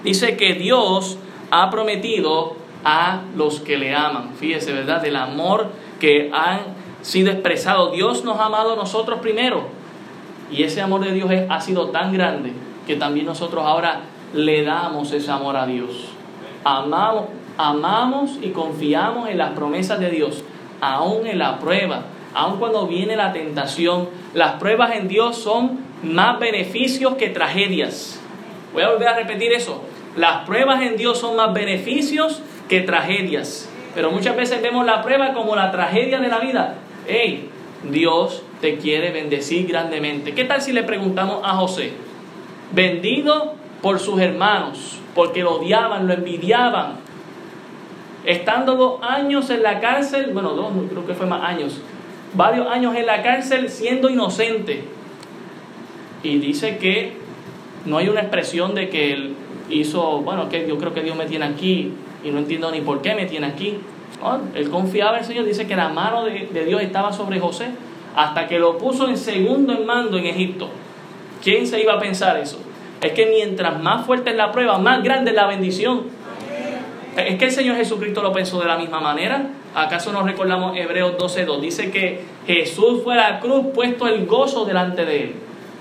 [0.05, 1.19] Dice que Dios
[1.51, 4.31] ha prometido a los que le aman.
[4.35, 5.03] Fíjese, ¿verdad?
[5.03, 6.61] Del amor que han
[7.03, 7.91] sido expresado.
[7.91, 9.67] Dios nos ha amado a nosotros primero.
[10.51, 12.53] Y ese amor de Dios ha sido tan grande
[12.87, 14.01] que también nosotros ahora
[14.35, 16.09] le damos ese amor a Dios.
[16.65, 17.27] Amamos,
[17.59, 20.45] amamos y confiamos en las promesas de Dios,
[20.81, 22.05] aún en la prueba,
[22.35, 28.21] aun cuando viene la tentación, las pruebas en Dios son más beneficios que tragedias.
[28.73, 29.83] Voy a volver a repetir eso.
[30.17, 33.69] Las pruebas en Dios son más beneficios que tragedias.
[33.95, 36.77] Pero muchas veces vemos la prueba como la tragedia de la vida.
[37.07, 37.51] Hey,
[37.91, 40.35] Dios te quiere bendecir grandemente.
[40.35, 41.93] ¿Qué tal si le preguntamos a José?
[42.73, 46.95] Vendido por sus hermanos, porque lo odiaban, lo envidiaban.
[48.25, 51.81] Estando dos años en la cárcel, bueno, dos, creo que fue más años,
[52.35, 54.85] varios años en la cárcel siendo inocente.
[56.23, 57.15] Y dice que
[57.85, 59.35] no hay una expresión de que él
[59.69, 61.93] hizo, bueno, que yo creo que Dios me tiene aquí
[62.25, 63.79] y no entiendo ni por qué me tiene aquí.
[64.55, 67.71] él confiaba en el Señor, dice que la mano de, de Dios estaba sobre José
[68.15, 70.69] hasta que lo puso en segundo en mando en Egipto.
[71.43, 72.61] ¿Quién se iba a pensar eso?
[73.03, 76.05] Es que mientras más fuerte es la prueba, más grande es la bendición.
[77.17, 79.49] Es que el Señor Jesucristo lo pensó de la misma manera.
[79.75, 81.61] ¿Acaso nos recordamos Hebreos 12.2?
[81.61, 85.35] Dice que Jesús fue a la cruz puesto el gozo delante de él.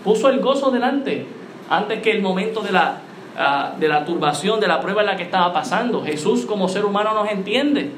[0.03, 1.27] Puso el gozo delante
[1.69, 3.01] antes que el momento de la,
[3.37, 6.03] ah, de la turbación, de la prueba en la que estaba pasando.
[6.03, 7.91] Jesús como ser humano nos entiende.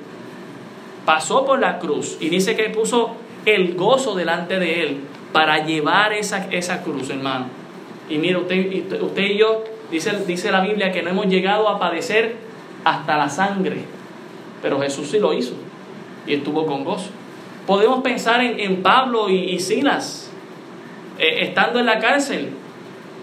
[1.05, 3.15] Pasó por la cruz y dice que puso
[3.45, 4.99] el gozo delante de él
[5.31, 7.62] para llevar esa, esa cruz, hermano.
[8.09, 11.79] Y mire, usted, usted y yo, dice, dice la Biblia que no hemos llegado a
[11.79, 12.35] padecer
[12.83, 13.83] hasta la sangre.
[14.61, 15.53] Pero Jesús sí lo hizo
[16.25, 17.09] y estuvo con gozo.
[17.67, 20.29] Podemos pensar en, Pablo y, Silas,
[21.17, 22.49] eh, estando en la cárcel,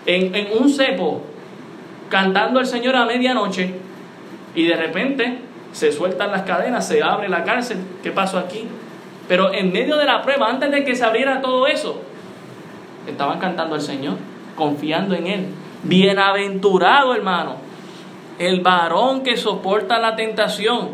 [0.06, 1.22] en, en un cepo,
[2.08, 3.74] cantando al Señor a medianoche,
[4.54, 5.38] y de repente
[5.72, 7.78] se sueltan las cadenas, se abre la cárcel.
[8.02, 8.66] ¿Qué pasó aquí?
[9.28, 12.00] Pero en medio de la prueba, antes de que se abriera todo eso,
[13.06, 14.16] estaban cantando al Señor,
[14.60, 15.46] confiando en Él.
[15.84, 17.56] Bienaventurado, hermano,
[18.38, 20.90] el varón que soporta la tentación,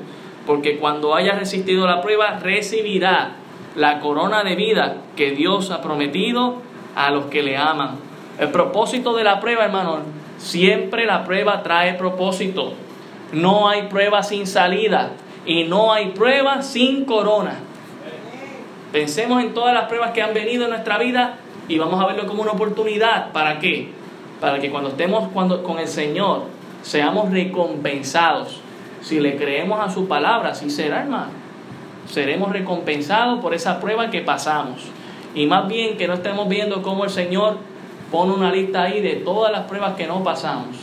[0.47, 3.33] porque cuando haya resistido la prueba recibirá
[3.75, 6.63] la corona de vida que Dios ha prometido
[6.95, 7.97] a los que le aman.
[8.39, 9.99] El propósito de la prueba, hermano,
[10.39, 12.75] siempre la prueba trae propósito.
[13.33, 15.11] No hay prueba sin salida
[15.45, 17.57] y no hay prueba sin corona.
[18.93, 21.39] Pensemos en todas las pruebas que han venido en nuestra vida
[21.69, 23.33] y vamos a verlo como una oportunidad.
[23.33, 23.91] ¿Para qué?
[24.41, 26.45] Para que cuando estemos cuando, con el Señor
[26.83, 28.61] seamos recompensados.
[29.03, 31.31] Si le creemos a su palabra, así será, hermano.
[32.09, 34.81] Seremos recompensados por esa prueba que pasamos.
[35.35, 37.59] Y más bien que no estemos viendo cómo el Señor
[38.11, 40.77] pone una lista ahí de todas las pruebas que no pasamos.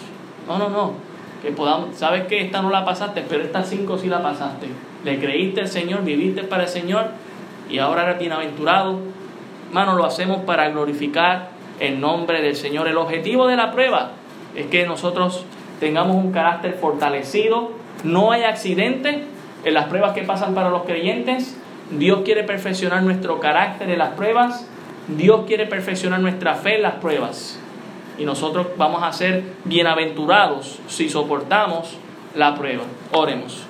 [0.47, 0.93] No, no, no.
[1.41, 4.67] Que podamos, sabes que esta no la pasaste, pero estas cinco sí la pasaste.
[5.03, 7.07] Le creíste al Señor, viviste para el Señor
[7.69, 8.99] y ahora eres bienaventurado.
[9.73, 11.47] Hermano, lo hacemos para glorificar
[11.79, 12.87] el nombre del Señor.
[12.87, 14.11] El objetivo de la prueba
[14.55, 15.45] es que nosotros
[15.79, 17.71] tengamos un carácter fortalecido,
[18.03, 19.23] no hay accidente
[19.65, 21.57] en las pruebas que pasan para los creyentes.
[21.89, 24.67] Dios quiere perfeccionar nuestro carácter en las pruebas.
[25.07, 27.59] Dios quiere perfeccionar nuestra fe en las pruebas.
[28.19, 31.97] Y nosotros vamos a ser bienaventurados si soportamos
[32.35, 32.83] la prueba.
[33.11, 33.65] Oremos.